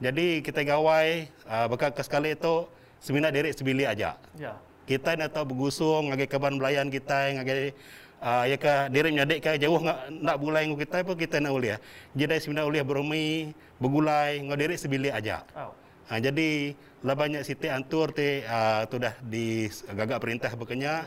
Jadi 0.00 0.40
kita 0.40 0.64
gawai 0.64 1.28
uh, 1.44 1.66
bakal 1.68 1.92
ke 1.92 2.00
sekali 2.00 2.32
itu 2.32 2.64
semina 3.04 3.28
derek 3.28 3.52
sebili 3.52 3.84
aja. 3.84 4.16
Ya. 4.40 4.56
Kita 4.88 5.14
nak 5.14 5.36
tahu 5.36 5.52
bergusung 5.52 6.10
ngagai 6.10 6.26
kaban 6.26 6.56
belayan 6.56 6.88
kita 6.88 7.36
ngagai 7.36 7.76
uh, 8.24 8.44
ya 8.48 8.56
ka 8.56 8.88
derek 8.88 9.12
nyadek 9.12 9.38
ka 9.44 9.50
jauh 9.60 9.80
nak 9.80 10.08
nak 10.08 10.36
bulai 10.40 10.66
ngau 10.68 10.80
kita 10.80 11.04
pun 11.04 11.16
kita 11.20 11.36
nak 11.38 11.52
uliah. 11.52 11.78
Jadi 12.16 12.40
semina 12.40 12.64
uliah 12.64 12.84
berumi 12.84 13.52
bergulai 13.76 14.40
ngau 14.40 14.56
derek 14.56 14.80
sebili 14.80 15.12
aja. 15.12 15.44
Oh. 15.52 15.76
Ha, 16.10 16.18
jadi 16.18 16.74
lah 17.06 17.14
banyak 17.14 17.46
siti 17.46 17.70
antur 17.70 18.10
te 18.10 18.42
uh, 18.42 18.82
tu 18.90 18.98
dah 18.98 19.14
di 19.22 19.70
gagak 19.94 20.18
perintah 20.18 20.50
bekenya. 20.58 21.06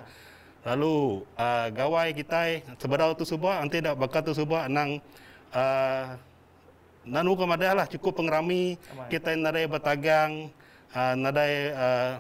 Lalu 0.64 1.28
uh, 1.36 1.68
gawai 1.76 2.16
kita 2.16 2.64
sebedau 2.80 3.12
tu 3.20 3.28
subah 3.28 3.60
nanti 3.60 3.84
dah 3.84 4.00
bakal 4.00 4.24
tu 4.24 4.32
subah 4.32 4.72
nang 4.72 5.04
uh, 5.52 6.16
nanu 7.04 7.36
kemadah 7.36 7.84
lah 7.84 7.86
cukup 7.88 8.24
pengerami. 8.24 8.80
Kita 9.12 9.36
nadai 9.36 9.68
bertagang 9.68 10.50
uh, 10.96 11.14
nadai 11.16 11.54
uh, 11.76 12.12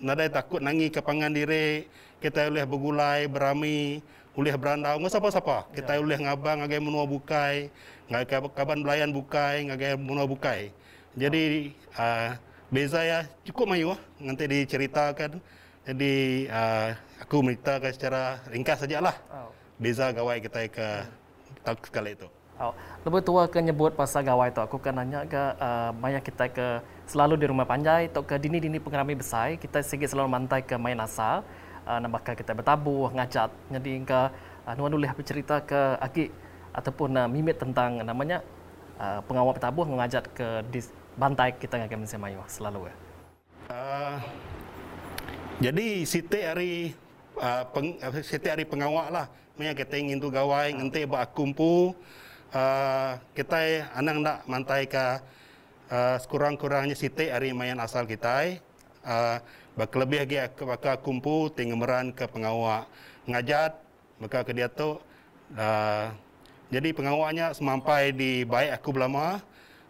nadai 0.00 0.28
takut 0.32 0.60
nangi 0.60 0.88
kepangan 0.88 1.32
diri 1.32 1.84
kita 2.20 2.48
boleh 2.48 2.64
bergulai 2.68 3.20
berami 3.28 4.00
boleh 4.32 4.54
berandau. 4.56 4.96
Nggak 5.00 5.12
siapa-siapa. 5.12 5.56
Kita 5.76 6.00
boleh 6.00 6.18
ngabang 6.24 6.56
ngagai 6.64 6.80
menua 6.80 7.04
bukai. 7.04 7.68
Ngagai 8.10 8.50
kaban 8.56 8.80
belayan 8.82 9.10
bukai 9.12 9.68
ngagai 9.68 9.94
menua 10.00 10.24
bukai. 10.24 10.72
Jadi 11.16 11.74
uh, 11.96 12.36
beza 12.72 13.00
ya. 13.04 13.20
Cukup 13.44 13.70
mayu 13.70 13.92
ah, 13.92 14.00
nanti 14.22 14.48
diceritakan. 14.48 15.40
Jadi 15.84 16.46
uh, 16.48 16.94
aku 17.24 17.42
menceritakan 17.42 17.90
secara 17.92 18.22
ringkas 18.48 18.84
sajalah. 18.84 19.16
Oh. 19.32 19.50
beza 19.80 20.12
gawai 20.12 20.44
kita 20.44 20.68
ke 20.68 20.88
tak 21.64 21.80
sekali 21.88 22.12
itu 22.12 22.28
Oh, 22.60 22.76
lebih 23.08 23.24
tua 23.24 23.48
ke 23.48 23.56
nyebut 23.56 23.96
pasal 23.96 24.20
gawai 24.20 24.52
tu 24.52 24.60
aku 24.60 24.76
kan 24.76 24.92
nanya 24.92 25.24
ke 25.24 25.56
uh, 25.56 25.96
maya 25.96 26.20
kita 26.20 26.44
ke 26.52 26.84
selalu 27.08 27.40
di 27.40 27.48
rumah 27.48 27.64
panjai 27.64 28.12
atau 28.12 28.20
ke 28.20 28.36
dini-dini 28.36 28.76
pengerami 28.76 29.16
besar 29.16 29.56
kita 29.56 29.80
sikit 29.80 30.12
selalu 30.12 30.28
mantai 30.28 30.60
ke 30.60 30.76
main 30.76 31.00
asal 31.00 31.40
uh, 31.88 31.98
nambahkan 32.04 32.36
kita 32.36 32.52
bertabuh 32.52 33.16
ngajat 33.16 33.48
jadi 33.72 34.04
ke 34.04 34.20
uh, 34.68 34.74
nuan 34.76 34.92
boleh 34.92 35.08
bercerita 35.16 35.64
ke 35.64 35.96
aki 36.04 36.28
ataupun 36.76 37.16
uh, 37.16 37.24
mimit 37.32 37.56
tentang 37.56 38.04
namanya 38.04 38.44
uh, 39.00 39.24
pengawal 39.24 39.56
bertabuh 39.56 39.88
mengajat 39.88 40.28
ke 40.36 40.60
di 40.68 40.84
bantai 41.16 41.56
kita 41.56 41.80
ngagai 41.80 41.96
Malaysia 41.96 42.20
Mayu 42.20 42.44
selalu 42.44 42.92
ya. 42.92 42.94
Uh, 43.72 44.16
jadi 45.64 46.04
siti 46.04 46.40
hari 46.44 46.92
uh, 47.40 47.64
peng, 47.72 47.96
uh, 48.04 48.20
siti 48.20 48.52
hari 48.52 48.68
pengawak 48.68 49.08
lah. 49.08 49.26
Maya 49.56 49.76
kita 49.76 49.96
ingin 50.00 50.16
tu 50.16 50.32
gawai, 50.32 50.72
nanti 50.72 51.04
buat 51.04 51.36
kumpu. 51.36 51.92
Uh, 52.50 53.14
kita 53.38 53.86
anang 53.94 54.26
nak 54.26 54.42
mantai 54.50 54.82
ke 54.82 55.22
uh, 55.86 56.18
sekurang-kurangnya 56.18 56.98
siti 56.98 57.30
hari 57.30 57.54
mayan 57.54 57.78
asal 57.78 58.02
kita. 58.02 58.58
Uh, 59.06 59.38
berlebih 59.78 60.26
lagi 60.26 60.50
ke 60.58 60.66
bakal 60.66 60.98
kumpu 60.98 61.46
tinggemeran 61.54 62.10
ke 62.10 62.26
pengawak 62.26 62.90
ngajat 63.30 63.78
maka 64.18 64.42
ke 64.42 64.50
dia 64.50 64.66
tu 64.66 64.98
uh, 65.54 66.10
jadi 66.74 66.90
pengawaknya 66.90 67.54
semampai 67.54 68.10
di 68.10 68.42
baik 68.42 68.82
aku 68.82 68.98
belama. 68.98 69.38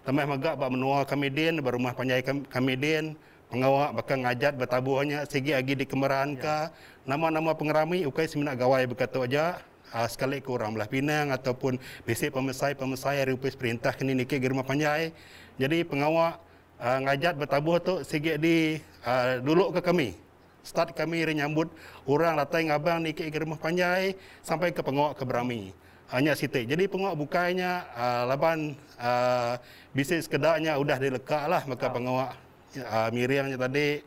Tambah 0.05 0.29
magak 0.29 0.61
bak 0.61 0.69
menua 0.69 1.09
kamidin 1.09 1.65
berumah 1.65 1.97
panjai 1.97 2.21
kam- 2.21 2.45
kamidin 2.45 3.17
pengawak 3.49 3.97
bakal 3.97 4.21
ngajat 4.21 4.53
bertabuhnya 4.61 5.25
segi 5.25 5.57
lagi 5.57 5.81
di 5.81 5.89
kemeran 5.89 6.37
ke 6.37 6.69
nama-nama 7.09 7.57
pengerami 7.57 8.05
ukai 8.05 8.29
seminat 8.29 8.61
gawai 8.61 8.85
berkata 8.85 9.17
aja 9.25 9.65
uh, 9.95 10.09
sekali 10.09 10.39
ke 10.39 10.49
orang 10.51 10.75
belah 10.75 10.91
Pinang 10.91 11.35
ataupun 11.35 11.79
basic 12.07 12.35
pemesai-pemesai 12.35 13.23
hari 13.23 13.33
upis 13.35 13.55
perintah 13.59 13.95
kini 13.95 14.15
niki 14.15 14.39
di 14.39 14.49
rumah 14.49 14.67
panjai. 14.67 15.15
Jadi 15.61 15.85
pengawak 15.85 16.41
uh, 16.81 16.99
ngajat 17.05 17.35
bertabuh 17.37 17.77
tu 17.83 17.95
segi 18.07 18.39
di 18.41 18.57
uh, 19.05 19.39
dulu 19.43 19.75
ke 19.75 19.81
kami. 19.83 20.17
Start 20.61 20.93
kami 20.93 21.25
menyambut 21.25 21.73
orang 22.05 22.37
datang 22.37 22.69
ngabang 22.69 23.01
ni 23.01 23.17
ke 23.17 23.33
rumah 23.41 23.57
panjai 23.57 24.13
sampai 24.45 24.77
ke 24.77 24.85
pengawak 24.85 25.17
ke 25.17 25.25
Berami. 25.25 25.73
Hanya 26.11 26.35
sitik. 26.35 26.67
Jadi 26.67 26.91
pengawak 26.91 27.17
bukainya 27.17 27.87
uh, 27.95 28.23
laban 28.29 28.75
uh, 28.99 29.55
bisnis 29.95 30.27
kedaknya 30.27 30.75
udah 30.77 30.99
dilekak 30.99 31.47
lah 31.47 31.63
maka 31.71 31.87
pengawak 31.87 32.35
uh, 32.77 33.09
Miriamnya 33.15 33.57
tadi 33.57 34.03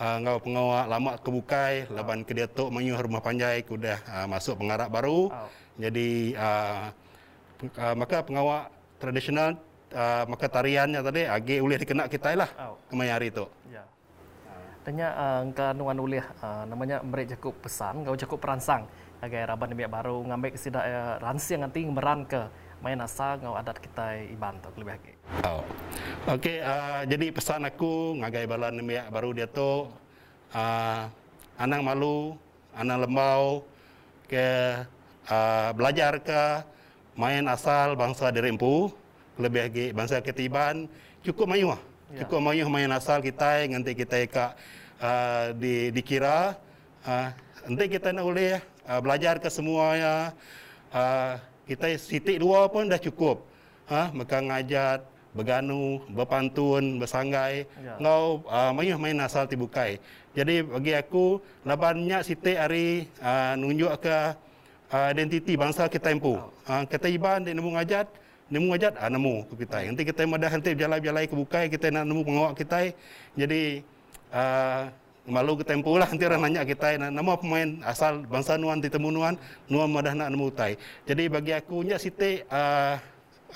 uh, 0.00 0.16
ngau 0.22 0.38
pengawak 0.40 0.84
lama 0.88 1.12
ke 1.20 1.28
bukai 1.32 1.74
laban 1.92 2.22
ke 2.22 2.32
dia 2.36 2.48
tok 2.48 2.72
menyuh 2.72 2.96
rumah 3.00 3.20
panjai 3.24 3.64
ku 3.64 3.76
dah 3.80 4.00
uh, 4.08 4.26
masuk 4.28 4.60
pengarap 4.60 4.88
baru. 4.92 5.28
Oh. 5.32 5.48
Jadi 5.76 6.32
uh, 6.36 6.92
uh, 7.76 7.94
maka 7.96 8.24
pengawak 8.24 8.72
tradisional 8.96 9.60
uh, 9.92 10.24
maka 10.24 10.46
tariannya 10.48 11.00
tadi 11.04 11.22
agi 11.28 11.60
boleh 11.60 11.78
dikena 11.80 12.08
kita 12.08 12.32
lah 12.32 12.50
Oh. 12.56 12.76
kemai 12.88 13.12
hari 13.12 13.28
tu. 13.32 13.44
Ya. 13.68 13.84
Tanya 14.86 15.08
uh, 15.42 15.72
nuan 15.74 15.98
ulih 15.98 16.22
uh, 16.40 16.62
namanya 16.64 17.02
beri 17.02 17.26
cukup 17.34 17.58
pesan, 17.66 18.06
kau 18.06 18.14
cukup 18.14 18.38
perangsang 18.38 18.86
agai 19.18 19.48
raban 19.48 19.72
biak 19.74 19.90
baru 19.90 20.22
ngambil 20.28 20.54
kesida 20.54 20.80
uh, 20.84 21.14
ransi 21.18 21.56
yang 21.56 21.66
nanti 21.66 21.82
meran 21.88 22.22
ke 22.28 22.46
main 22.86 23.02
asa 23.02 23.34
ngau 23.42 23.58
adat 23.58 23.82
kita 23.82 24.14
iban 24.30 24.54
tu 24.62 24.70
lebih 24.78 24.94
lagi. 24.94 25.12
Oh. 25.42 25.66
Okey, 26.38 26.62
uh, 26.62 27.02
jadi 27.02 27.34
pesan 27.34 27.66
aku 27.66 28.14
ngagai 28.22 28.46
balan 28.46 28.78
miak 28.78 29.10
baru 29.10 29.34
dia 29.34 29.50
tu 29.50 29.90
uh, 30.54 31.02
anang 31.58 31.82
malu, 31.82 32.38
anang 32.78 33.02
lembau 33.02 33.66
ke 34.30 34.46
uh, 35.26 35.74
belajar 35.74 36.22
ke 36.22 36.62
main 37.18 37.42
asal 37.50 37.98
bangsa 37.98 38.30
derempu 38.30 38.94
lebih 39.34 39.66
lagi 39.66 39.86
bangsa 39.90 40.22
ketiban 40.22 40.86
cukup 41.26 41.50
mayu 41.50 41.74
ah. 41.74 41.82
Ya. 42.14 42.22
Cukup 42.22 42.38
mayu 42.38 42.70
main 42.70 42.86
asal 42.94 43.18
kita 43.18 43.66
nanti 43.66 43.98
kita 43.98 44.30
ka 44.30 44.54
uh, 45.02 45.50
di 45.58 45.90
dikira 45.90 46.54
uh, 47.02 47.34
nanti 47.66 47.90
kita 47.90 48.14
nak 48.14 48.30
boleh 48.30 48.62
uh, 48.86 49.00
belajar 49.02 49.42
ke 49.42 49.50
semuanya 49.50 50.30
uh, 50.94 51.34
kita 51.66 51.98
sitik 51.98 52.38
dua 52.38 52.70
pun 52.70 52.86
dah 52.86 52.98
cukup. 52.98 53.42
Ha 53.90 54.10
maka 54.14 54.42
ngajat 54.42 55.04
berganu 55.36 56.00
berpantun 56.08 56.96
bersanggai. 56.96 57.68
Ya. 57.84 57.94
ngau 58.00 58.40
uh, 58.48 58.72
mayuh 58.72 58.96
main 58.96 59.20
asal 59.20 59.44
tibukai 59.44 60.00
jadi 60.32 60.64
bagi 60.64 60.96
aku 60.96 61.44
labannya 61.68 62.24
sitik 62.24 62.56
hari 62.56 63.04
uh, 63.20 63.52
nunjuk 63.60 63.92
ke 64.00 64.16
uh, 64.96 65.08
identiti 65.12 65.52
bangsa 65.60 65.92
kita 65.92 66.08
empu 66.16 66.40
uh, 66.40 66.82
kita 66.88 67.06
iban 67.12 67.44
dia 67.44 67.52
nemu 67.52 67.76
ngajat 67.76 68.08
nemu 68.48 68.66
ngajat 68.72 68.92
ah 68.96 69.10
nemu 69.12 69.34
ke 69.52 69.54
kita 69.68 69.78
nanti 69.92 70.02
kita 70.08 70.22
madah 70.24 70.50
nanti 70.56 70.70
berjalan-jalan 70.72 71.22
ke 71.28 71.34
bukai 71.36 71.64
kita 71.68 71.86
nak 71.92 72.04
nemu 72.08 72.22
pengawak 72.24 72.52
kita 72.56 72.78
jadi 73.36 73.62
uh, 74.32 74.82
malu 75.26 75.58
ke 75.58 75.64
tempo 75.66 75.94
lah 75.98 76.06
nanti 76.06 76.24
orang 76.26 76.42
nanya 76.46 76.62
kita 76.62 76.98
na- 76.98 77.10
nama 77.10 77.34
pemain 77.34 77.82
asal 77.82 78.22
bangsa 78.26 78.54
nuan 78.54 78.78
ditemu 78.78 79.08
nuan 79.10 79.34
nuan 79.66 79.90
madah 79.90 80.14
nak 80.14 80.28
nemu 80.30 80.48
tai. 80.54 80.78
Jadi 81.06 81.26
bagi 81.26 81.52
aku 81.54 81.82
nya 81.82 81.98
siti 81.98 82.42
uh, 82.46 82.94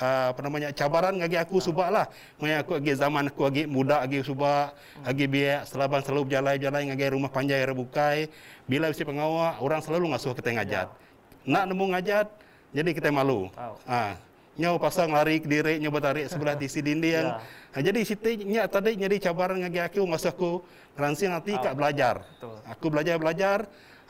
uh, 0.03 0.27
apa 0.35 0.41
namanya 0.43 0.69
cabaran 0.75 1.17
bagi 1.17 1.39
aku 1.39 1.63
subak 1.63 1.89
lah. 1.89 2.07
Mai 2.43 2.59
aku 2.59 2.83
lagi 2.83 2.93
zaman 2.99 3.31
aku 3.31 3.47
lagi 3.47 3.65
muda 3.71 4.03
lagi 4.03 4.21
subak 4.27 4.75
lagi 5.07 5.25
biak 5.31 5.71
selaban 5.71 6.03
selalu 6.03 6.31
berjalan-jalan 6.31 6.81
ngagi 6.91 7.07
rumah 7.15 7.31
panjai 7.31 7.63
rebukai 7.63 8.27
bila 8.67 8.91
si 8.91 9.07
pengawak 9.07 9.59
orang 9.63 9.81
selalu 9.83 10.15
ngasuh 10.15 10.35
kita 10.35 10.55
ngajat 10.59 10.89
nak 11.49 11.65
nemu 11.71 11.85
ngajat 11.97 12.27
jadi 12.71 12.91
kita 12.95 13.09
malu. 13.11 13.51
Tahu. 13.51 13.75
ha 13.91 14.30
nyau 14.61 14.77
pasang 14.77 15.09
lari 15.09 15.41
diri 15.41 15.81
nyau 15.81 15.97
tarik 15.97 16.29
sebelah 16.29 16.53
di 16.53 16.69
si 16.69 16.85
dinding 16.85 17.01
Ya. 17.11 17.41
Ha, 17.71 17.79
jadi 17.87 18.03
siti 18.03 18.43
nya 18.51 18.67
tadi 18.67 18.99
jadi 18.99 19.31
cabaran 19.31 19.63
ngagi 19.63 19.79
aku 19.79 20.03
masa 20.03 20.35
aku 20.35 20.59
ransi 20.99 21.31
nanti 21.31 21.55
kak 21.55 21.79
belajar. 21.79 22.19
Betul. 22.19 22.59
Aku 22.67 22.87
belajar 22.91 23.15
belajar 23.17 23.59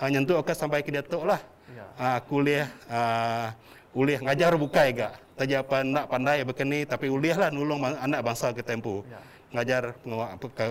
ha, 0.00 0.08
nyentuh 0.08 0.40
aku 0.40 0.56
sampai 0.56 0.80
ke 0.80 0.88
datuk 0.88 1.28
lah. 1.28 1.38
Ya. 1.70 1.86
Ha, 2.00 2.06
aku 2.24 2.40
lihat 2.40 2.72
uh, 2.88 3.52
uliah 3.92 4.20
ngajar 4.24 4.56
bukai 4.56 4.96
gak. 4.96 5.12
Tadi 5.36 5.54
apa 5.60 5.84
nak 5.84 6.08
pandai 6.08 6.40
begini 6.40 6.88
tapi 6.88 7.12
uliah 7.12 7.36
lah 7.36 7.48
nulung 7.52 7.84
anak 7.84 8.20
bangsa 8.24 8.50
ke 8.56 8.64
tempo. 8.64 9.04
Ya. 9.06 9.20
Ngajar 9.52 9.82
pengawak 10.00 10.28
apa 10.40 10.46
ke, 10.56 10.66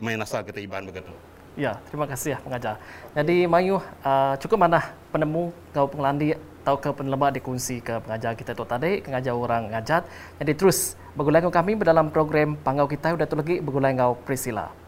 main 0.00 0.18
asal 0.24 0.40
kita 0.40 0.58
iban 0.64 0.88
begitu. 0.88 1.12
Ya, 1.60 1.76
terima 1.92 2.08
kasih 2.08 2.34
ya 2.34 2.38
pengajar. 2.40 2.74
Jadi 3.12 3.44
Mayu 3.44 3.76
uh, 3.76 4.34
cukup 4.40 4.64
mana 4.64 4.96
penemu 5.12 5.52
kau 5.76 5.84
pengelandi 5.90 6.38
atau 6.60 6.76
ke 6.76 6.92
penelabak 6.92 7.40
dikongsi 7.40 7.80
ke 7.80 8.04
pengajar 8.04 8.36
kita 8.36 8.52
Tok 8.52 8.68
Tadik, 8.68 9.08
pengajar 9.08 9.32
orang 9.32 9.72
ngajat. 9.72 10.04
Jadi 10.40 10.52
terus 10.56 10.94
bergulai 11.16 11.40
dengan 11.40 11.56
kami 11.56 11.72
dalam 11.80 12.12
program 12.12 12.54
Panggau 12.60 12.86
Kita 12.88 13.16
sudah 13.16 13.26
tu 13.26 13.36
lagi 13.36 13.64
bergulai 13.64 13.96
dengan 13.96 14.12
Priscilla. 14.24 14.79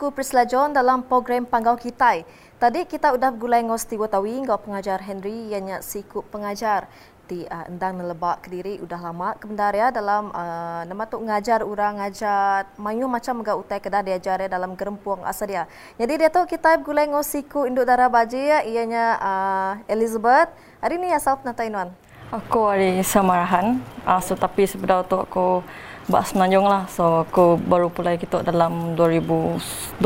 Aku 0.00 0.16
John 0.48 0.72
dalam 0.72 1.04
program 1.04 1.44
Panggau 1.44 1.76
Kitai. 1.76 2.24
Tadi 2.56 2.88
kita 2.88 3.12
sudah 3.12 3.28
bergulai 3.28 3.60
dengan 3.60 3.76
Setiwa 3.76 4.08
Tawi, 4.08 4.40
dengan 4.40 4.56
pengajar 4.56 4.96
Henry 5.04 5.52
yang 5.52 5.68
siku 5.84 6.24
pengajar 6.24 6.88
di 7.28 7.44
uh, 7.44 7.68
Endang 7.68 8.00
Nelebak 8.00 8.48
Kediri 8.48 8.80
sudah 8.80 8.96
lama 8.96 9.36
kebenar 9.36 9.76
ya 9.76 9.92
dalam 9.92 10.32
uh, 10.32 10.88
nama 10.88 11.04
tu 11.04 11.20
ngajar 11.20 11.60
orang 11.60 12.00
ngajar 12.00 12.64
mayu 12.80 13.04
macam 13.12 13.44
enggak 13.44 13.60
utai 13.60 13.76
kedah 13.76 14.00
diajar 14.00 14.40
ya 14.40 14.48
dalam 14.48 14.72
gerempuang 14.72 15.20
asal 15.28 15.52
dia. 15.52 15.68
Jadi 16.00 16.16
dia 16.16 16.32
tu 16.32 16.40
kita 16.48 16.80
bergulai 16.80 17.04
dengan 17.04 17.20
siku 17.20 17.68
induk 17.68 17.84
darah 17.84 18.08
baji 18.08 18.40
ya 18.40 18.64
ianya 18.64 19.20
uh, 19.20 19.72
Elizabeth. 19.84 20.48
Hari 20.80 20.96
ni 20.96 21.12
asal 21.12 21.36
penatainuan. 21.44 21.92
Aku 22.30 22.70
hari 22.70 23.02
Samarahan, 23.02 23.82
uh, 24.06 24.22
so, 24.22 24.38
tapi 24.38 24.62
sebenarnya 24.62 25.02
tu 25.02 25.18
aku 25.18 25.66
buat 26.06 26.22
semenanjung 26.30 26.62
lah. 26.62 26.86
So 26.86 27.26
aku 27.26 27.58
baru 27.58 27.90
pulai 27.90 28.22
kita 28.22 28.46
dalam 28.46 28.94
2012 28.94 29.98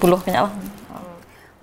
puluh 0.00 0.16
kena 0.24 0.48
lah. 0.48 0.52
Hmm. 0.88 1.16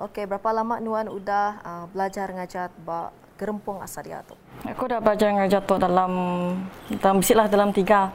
Okey, 0.05 0.29
berapa 0.29 0.49
lama 0.53 0.77
Nuan 0.77 1.09
sudah 1.09 1.57
uh, 1.65 1.85
belajar 1.89 2.29
ngajar 2.29 2.69
ba 2.85 3.09
gerempung 3.33 3.81
asal 3.81 4.05
dia 4.05 4.21
tu? 4.29 4.37
Aku 4.69 4.85
dah 4.85 5.01
belajar 5.01 5.33
ngajar 5.33 5.65
tu 5.65 5.81
dalam 5.81 6.11
dalam 7.01 7.17
bisik 7.17 7.33
lah 7.33 7.49
dalam 7.49 7.73
tiga. 7.73 8.13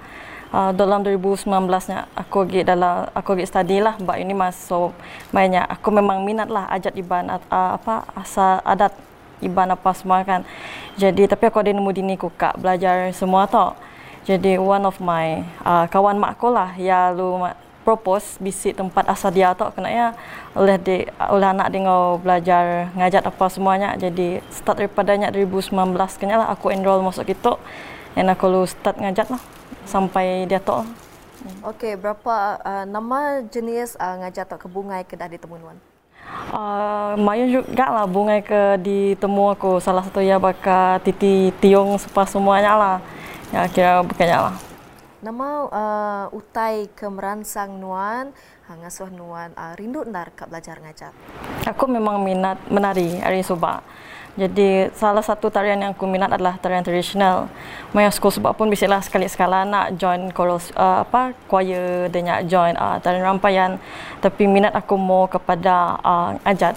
Uh, 0.54 0.70
dalam 0.70 1.02
2019 1.02 1.50
nya 1.90 2.06
aku 2.14 2.46
pergi 2.46 2.62
dalam 2.62 3.10
aku 3.10 3.34
pergi 3.34 3.50
study 3.50 3.82
lah 3.82 3.98
bab 3.98 4.22
ini 4.22 4.30
mas 4.30 4.54
so 4.54 4.94
mainnya 5.34 5.66
aku 5.66 5.90
memang 5.90 6.22
minat 6.22 6.46
lah 6.46 6.70
ajat 6.70 6.94
iban 6.94 7.26
uh, 7.26 7.42
apa 7.50 8.06
asal 8.14 8.62
adat 8.62 8.94
iban 9.44 9.68
apa 9.70 9.90
semua 9.92 10.24
kan 10.24 10.40
jadi 10.96 11.28
tapi 11.28 11.52
aku 11.52 11.60
ada 11.60 11.70
nemu 11.70 11.90
dini 11.92 12.16
aku 12.16 12.32
kak 12.32 12.56
belajar 12.56 13.12
semua 13.12 13.44
tu 13.44 13.60
jadi 14.24 14.56
one 14.56 14.88
of 14.88 14.96
my 15.04 15.44
uh, 15.60 15.84
kawan 15.92 16.16
mak 16.16 16.40
aku 16.40 16.48
lah 16.48 16.72
ya 16.80 17.12
lu 17.12 17.44
propose 17.84 18.40
bisik 18.40 18.80
tempat 18.80 19.04
asal 19.12 19.28
dia 19.28 19.52
tu 19.52 19.68
kena 19.76 19.92
ya 19.92 20.08
oleh 20.56 20.80
di 20.80 21.04
oleh 21.20 21.48
anak 21.52 21.68
dia 21.68 21.92
belajar 22.16 22.88
ngajat 22.96 23.22
apa 23.28 23.44
semuanya. 23.52 23.92
Jadi 24.00 24.40
start 24.48 24.80
daripadanya 24.80 25.28
2019 25.28 25.76
kena 26.16 26.40
lah 26.40 26.48
aku 26.48 26.72
enroll 26.72 27.04
masuk 27.04 27.28
itu. 27.28 27.52
Dan 28.16 28.32
aku 28.32 28.48
lu 28.48 28.64
start 28.64 28.96
ngajat 28.96 29.28
lah 29.28 29.42
sampai 29.84 30.48
dia 30.48 30.58
tu. 30.58 30.80
Okey, 31.60 32.00
berapa 32.00 32.56
uh, 32.64 32.84
nama 32.88 33.44
jenis 33.52 34.00
uh, 34.00 34.24
ngajat 34.24 34.48
atau 34.48 34.56
kebungai 34.64 35.04
ke 35.04 35.12
dah 35.12 35.28
ditemuan? 35.28 35.76
Uh, 36.54 37.18
Mayu 37.18 37.50
juga 37.50 37.90
lah 37.90 38.06
bungai 38.06 38.38
ke 38.42 38.78
ditemu 38.78 39.54
aku 39.58 39.82
salah 39.82 40.06
satu 40.06 40.22
ya 40.22 40.38
baka 40.38 41.02
titi 41.02 41.50
tiung 41.58 41.98
sepas 41.98 42.30
semuanya 42.30 42.78
lah 42.78 42.96
ya 43.50 43.66
kira 43.66 44.06
bukannya 44.06 44.38
lah. 44.50 44.56
Nama 45.24 45.48
uh, 45.66 46.26
utai 46.36 46.86
ke 46.92 47.08
meransang 47.08 47.80
nuan, 47.80 48.30
ngasuh 48.68 49.08
nuan 49.08 49.56
uh, 49.56 49.72
rindu 49.72 50.04
ndar 50.04 50.30
kak 50.36 50.52
belajar 50.52 50.78
ngajar. 50.84 51.16
Aku 51.64 51.88
memang 51.88 52.20
minat 52.20 52.60
menari 52.68 53.18
hari 53.18 53.40
suba. 53.40 53.80
Jadi 54.34 54.90
salah 54.98 55.22
satu 55.22 55.46
tarian 55.46 55.78
yang 55.78 55.94
aku 55.94 56.10
minat 56.10 56.26
adalah 56.34 56.58
tarian 56.58 56.82
tradisional. 56.82 57.46
Maya 57.94 58.10
school 58.10 58.34
sebab 58.34 58.58
pun 58.58 58.66
bisa 58.66 58.90
lah 58.90 58.98
sekali 58.98 59.30
sekala 59.30 59.62
nak 59.62 59.94
join 59.94 60.26
chorus 60.34 60.74
uh, 60.74 61.06
apa 61.06 61.38
choir 61.46 62.10
dan 62.10 62.26
nak 62.26 62.40
join 62.50 62.74
uh, 62.74 62.98
tarian 62.98 63.22
rampayan. 63.22 63.78
Tapi 64.18 64.50
minat 64.50 64.74
aku 64.74 64.98
mau 64.98 65.30
kepada 65.30 66.02
uh, 66.02 66.30
ajat. 66.42 66.74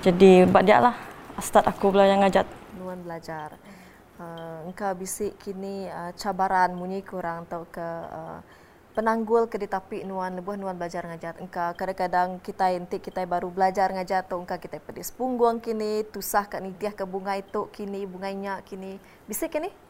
Jadi 0.00 0.48
buat 0.48 0.64
dia 0.64 0.80
lah 0.80 0.96
start 1.40 1.68
aku 1.68 1.92
belajar 1.92 2.16
ngajat. 2.24 2.46
Nuan 2.80 3.04
belajar 3.04 3.52
uh, 4.18 4.64
engkau 4.66 4.92
bisik 4.96 5.36
kini 5.42 5.88
uh, 5.90 6.12
cabaran 6.16 6.74
munyi 6.74 7.02
kurang 7.02 7.46
atau 7.48 7.66
ke 7.68 7.88
uh, 8.10 8.38
penanggul 8.94 9.50
ke 9.50 9.58
di 9.58 9.66
tapi 9.66 10.06
nuan 10.06 10.38
lebuh 10.38 10.54
nuan 10.54 10.78
belajar 10.78 11.02
ngajar 11.04 11.34
engkau. 11.42 11.74
Kadang-kadang 11.74 12.38
kita 12.38 12.70
intik 12.70 13.02
kita 13.02 13.26
baru 13.26 13.50
belajar 13.50 13.90
ngajar 13.90 14.22
tu 14.24 14.38
engkau 14.38 14.56
kita 14.56 14.78
pedis 14.78 15.10
punggung 15.10 15.58
kini 15.58 16.06
tusah 16.14 16.46
kat 16.46 16.62
nitiah 16.62 16.94
ke 16.94 17.02
bunga 17.02 17.34
itu 17.34 17.66
kini 17.74 18.06
bunganya 18.06 18.62
kini. 18.62 19.02
Bisik 19.26 19.50
kini 19.58 19.83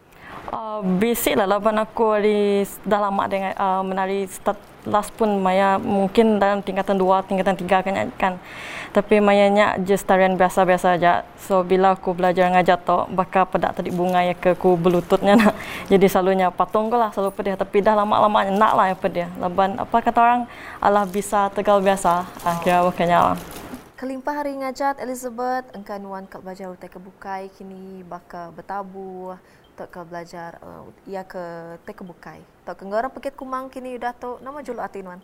Uh, 0.52 0.80
basic 0.98 1.34
lah 1.34 1.46
laban 1.46 1.78
aku 1.80 2.18
di 2.22 2.62
dah 2.86 3.00
lama 3.10 3.24
dengan 3.26 3.52
uh, 3.58 3.82
menari 3.82 4.28
start 4.30 4.58
last 4.84 5.10
pun 5.16 5.40
Maya 5.40 5.80
mungkin 5.80 6.36
dalam 6.36 6.60
tingkatan 6.60 7.00
dua, 7.00 7.24
tingkatan 7.24 7.56
tiga 7.56 7.80
kan 7.80 8.12
kan. 8.16 8.34
Tapi 8.94 9.18
Maya 9.18 9.50
nya 9.50 9.66
just 9.82 10.06
tarian 10.06 10.38
biasa-biasa 10.38 10.94
aja. 10.94 11.26
So 11.40 11.64
bila 11.64 11.96
aku 11.96 12.14
belajar 12.14 12.46
ngajar 12.52 12.78
tu, 12.78 12.94
baka 13.10 13.48
pedak 13.48 13.74
tadi 13.74 13.90
bunga 13.90 14.22
ya 14.22 14.36
ke 14.36 14.54
ku 14.54 14.76
belututnya 14.78 15.34
nak. 15.40 15.56
Jadi 15.90 16.06
selalunya 16.06 16.52
patung 16.54 16.92
ko 16.92 16.96
lah 17.00 17.10
selalu 17.10 17.32
pedih 17.34 17.54
tapi 17.58 17.82
dah 17.82 17.96
lama-lama 17.98 18.46
nak 18.52 18.72
lah 18.76 18.86
ya 18.92 18.96
pedih. 18.96 19.28
Laban 19.40 19.80
apa 19.80 19.96
kata 19.98 20.18
orang 20.20 20.40
Allah 20.78 21.04
bisa 21.08 21.50
tegal 21.50 21.80
biasa. 21.82 22.28
Akhirnya 22.44 22.86
bukannya 22.86 23.18
lah. 23.18 23.38
Kelimpah 23.94 24.34
hari 24.36 24.52
ngajat 24.60 25.00
Elizabeth, 25.00 25.70
engkau 25.72 25.96
nuan 25.96 26.28
kau 26.28 26.42
belajar 26.42 26.68
utai 26.68 26.92
kebukai 26.92 27.48
kini 27.56 28.04
baka 28.04 28.52
bertabu 28.52 29.38
tak 29.74 29.90
ke 29.90 30.00
belajar 30.06 30.58
uh, 30.62 30.86
ia 31.04 31.26
ke 31.26 31.76
tek 31.82 32.00
bukai? 32.00 32.40
Tak 32.62 32.80
ke 32.80 32.88
orang 32.88 33.12
pekit 33.12 33.34
kumang 33.34 33.68
kini 33.68 33.98
dah 33.98 34.14
tu 34.14 34.38
nama 34.40 34.62
julu 34.62 34.80
atinuan 34.80 35.18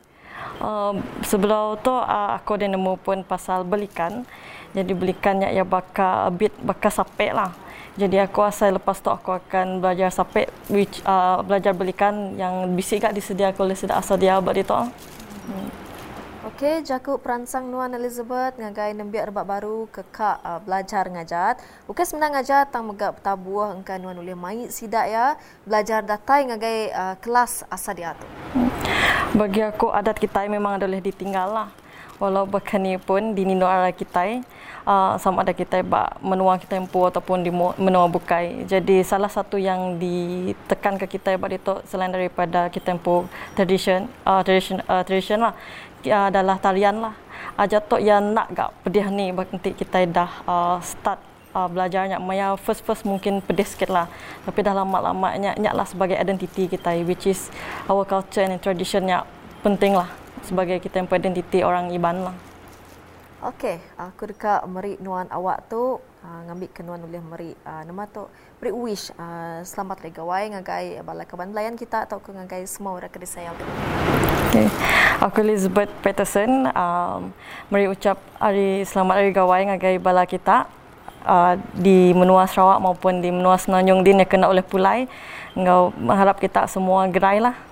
uh, 0.61 0.93
sebelum 1.25 1.79
tu 1.81 1.93
uh, 1.93 2.31
aku 2.37 2.57
ada 2.57 2.67
nemu 2.69 2.95
pun 3.01 3.23
pasal 3.25 3.63
belikan. 3.67 4.25
Jadi 4.71 4.95
belikannya 4.95 5.51
ia 5.51 5.67
baka 5.67 6.31
bit 6.31 6.55
baka 6.63 6.89
sapek 6.95 7.35
lah. 7.35 7.51
Jadi 7.99 8.23
aku 8.23 8.41
asal 8.47 8.79
lepas 8.79 9.03
tu 9.03 9.11
aku 9.11 9.35
akan 9.35 9.83
belajar 9.83 10.15
sapek 10.15 10.47
which 10.71 11.03
uh, 11.03 11.43
belajar 11.43 11.75
belikan 11.75 12.39
yang 12.39 12.71
bisik 12.79 13.03
gak 13.03 13.13
disediakan 13.13 13.67
oleh 13.67 13.77
sedak 13.77 13.99
asal 13.99 14.15
dia 14.15 14.39
buat 14.39 14.55
itu 14.55 14.73
hmm. 14.73 15.90
Okey, 16.41 16.81
jaku 16.89 17.21
peransang 17.21 17.69
Nuan 17.69 17.93
Elizabeth 17.93 18.57
ngagai 18.57 18.97
nembiak 18.97 19.29
rebak 19.29 19.45
baru 19.45 19.85
ke 19.93 20.01
kak 20.09 20.41
uh, 20.41 20.57
belajar 20.65 21.05
ngajat. 21.13 21.61
Okey 21.85 22.01
sebenarnya 22.09 22.41
ngajat 22.41 22.67
tang 22.73 22.89
megap 22.89 23.21
tabuah 23.21 23.77
engkan 23.77 24.01
Nuan 24.01 24.17
boleh 24.17 24.33
mai 24.33 24.73
sidak 24.73 25.05
ya 25.05 25.37
belajar 25.69 26.01
datai 26.01 26.49
ngagai 26.49 26.97
uh, 26.97 27.15
kelas 27.21 27.69
asa 27.69 27.93
dia 27.93 28.17
tu. 28.17 28.25
Bagi 29.37 29.61
aku 29.61 29.93
adat 29.93 30.17
kita 30.17 30.49
memang 30.49 30.81
adalah 30.81 30.97
ditinggal 31.05 31.49
lah. 31.53 31.69
Walau 32.17 32.49
bahkan 32.49 32.85
pun 33.05 33.37
di 33.37 33.45
nino 33.49 33.65
arah 33.65 33.93
kita 33.93 34.45
uh, 34.85 35.17
sama 35.17 35.41
ada 35.41 35.57
kita 35.57 35.81
ba 35.81 36.21
menua 36.21 36.61
kita 36.61 36.77
empu 36.77 37.01
ataupun 37.05 37.45
di 37.45 37.53
menua 37.53 38.09
bukai. 38.09 38.69
Jadi 38.69 39.01
salah 39.05 39.29
satu 39.29 39.57
yang 39.57 39.97
ditekan 39.97 41.01
ke 41.01 41.17
kita 41.17 41.37
ba 41.41 41.49
itu 41.53 41.81
selain 41.89 42.13
daripada 42.13 42.69
kita 42.69 42.93
empu 42.93 43.25
tradition 43.57 44.09
uh, 44.29 44.45
tradition 44.45 44.85
uh, 44.89 45.01
tradition 45.01 45.41
lah 45.41 45.57
adalah 46.09 46.57
tarian 46.57 46.97
lah. 47.05 47.15
Aja 47.61 47.77
tu 47.85 48.01
yang 48.01 48.33
nak 48.33 48.49
gak 48.57 48.71
pedih 48.81 49.13
ni 49.13 49.29
nanti 49.37 49.77
kita 49.77 50.09
dah 50.09 50.31
uh, 50.49 50.79
start 50.81 51.21
uh, 51.53 51.69
belajarnya. 51.69 52.17
Maya 52.17 52.57
first 52.57 52.81
first 52.81 53.05
mungkin 53.05 53.45
pedih 53.45 53.69
sikit 53.69 53.93
lah. 53.93 54.09
Tapi 54.49 54.65
dah 54.65 54.73
lama-lama 54.73 55.37
nyak 55.37 55.61
nyak 55.61 55.75
lah 55.77 55.85
sebagai 55.85 56.17
identiti 56.17 56.71
kita 56.71 56.97
which 57.05 57.29
is 57.29 57.53
our 57.91 58.09
culture 58.09 58.41
and 58.41 58.57
tradition 58.65 59.05
yang 59.05 59.29
penting 59.61 59.93
lah 59.93 60.09
sebagai 60.41 60.81
kita 60.81 61.05
yang 61.05 61.09
identiti 61.13 61.61
orang 61.61 61.93
Iban 61.93 62.33
lah. 62.33 62.37
Okey, 63.41 63.81
aku 63.97 64.29
dekat 64.37 64.61
meri 64.69 65.01
nuan 65.01 65.25
awak 65.33 65.65
tu 65.73 65.97
uh, 66.25 66.41
ngambil 66.49 66.69
kenuan 66.73 67.01
oleh 67.05 67.21
meri 67.21 67.51
uh, 67.65 67.83
nama 67.85 68.05
tu 68.09 68.29
beri 68.61 68.73
wish 68.73 69.13
uh, 69.17 69.61
selamat 69.65 70.05
hari 70.05 70.13
gawai 70.13 70.45
ngagai 70.57 70.87
balai 71.05 71.25
kaban 71.25 71.53
belayan 71.53 71.77
kita 71.77 72.05
atau 72.05 72.21
ke 72.21 72.33
ngagai 72.33 72.65
semua 72.69 72.97
orang 72.97 73.09
kedai 73.09 73.29
saya. 73.29 73.51
Okay. 74.51 74.67
Aku 75.23 75.41
Elizabeth 75.47 75.93
Peterson 76.03 76.69
um, 76.75 77.31
meri 77.71 77.87
ucap 77.89 78.19
hari 78.37 78.85
selamat 78.85 79.15
hari 79.17 79.31
gawai 79.33 79.61
ngagai 79.73 79.97
balai 80.03 80.27
kita 80.27 80.67
uh, 81.25 81.55
di 81.77 82.13
menua 82.13 82.49
Sarawak 82.49 82.81
maupun 82.81 83.21
di 83.25 83.31
menua 83.33 83.57
Senanjung 83.57 84.05
Din 84.05 84.21
yang 84.21 84.29
kena 84.29 84.49
oleh 84.51 84.65
pulai. 84.65 85.07
Engkau 85.55 85.91
mengharap 85.99 86.39
kita 86.39 86.67
semua 86.71 87.11
gerai 87.11 87.43
lah. 87.43 87.70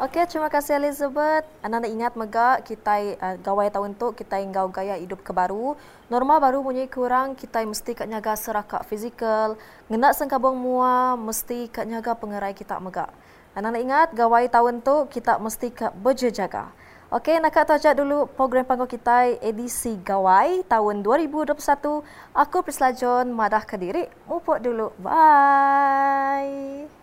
Okey, 0.00 0.24
terima 0.32 0.48
kasih 0.48 0.80
Elizabeth. 0.80 1.44
Anda 1.60 1.84
nak 1.84 1.92
ingat 1.92 2.12
mega 2.16 2.56
kita 2.64 3.20
uh, 3.20 3.36
gawai 3.44 3.68
tahun 3.68 3.92
tu 4.00 4.16
kita 4.16 4.40
ingau 4.40 4.72
gaya 4.72 4.96
hidup 4.96 5.20
ke 5.20 5.28
baru. 5.28 5.76
Normal 6.08 6.40
baru 6.40 6.64
punya 6.64 6.88
kurang 6.88 7.36
kita 7.36 7.60
mesti 7.68 7.92
kat 7.92 8.08
nyaga 8.08 8.32
serakak 8.32 8.80
fizikal. 8.88 9.60
Ngena 9.92 10.16
sengkabung 10.16 10.56
mua 10.56 11.20
mesti 11.20 11.68
kat 11.68 11.84
nyaga 11.84 12.16
pengerai 12.16 12.56
kita 12.56 12.80
mega. 12.80 13.12
Anda 13.52 13.76
nak 13.76 13.82
ingat 13.84 14.08
gawai 14.16 14.48
tahun 14.48 14.80
tu 14.80 15.04
kita 15.12 15.36
mesti 15.36 15.68
kat 15.68 15.92
berjaga. 15.92 16.72
Okey, 17.12 17.36
nak 17.36 17.52
kat 17.52 17.68
tajak 17.68 18.00
dulu 18.00 18.24
program 18.24 18.64
panggung 18.64 18.88
kita 18.88 19.36
edisi 19.44 20.00
gawai 20.00 20.64
tahun 20.64 21.04
2021. 21.04 21.60
Aku 22.32 22.64
Prisla 22.64 22.96
John, 22.96 23.36
madah 23.36 23.68
Kediri. 23.68 24.08
Mupuk 24.24 24.64
dulu. 24.64 24.96
Bye. 24.96 26.99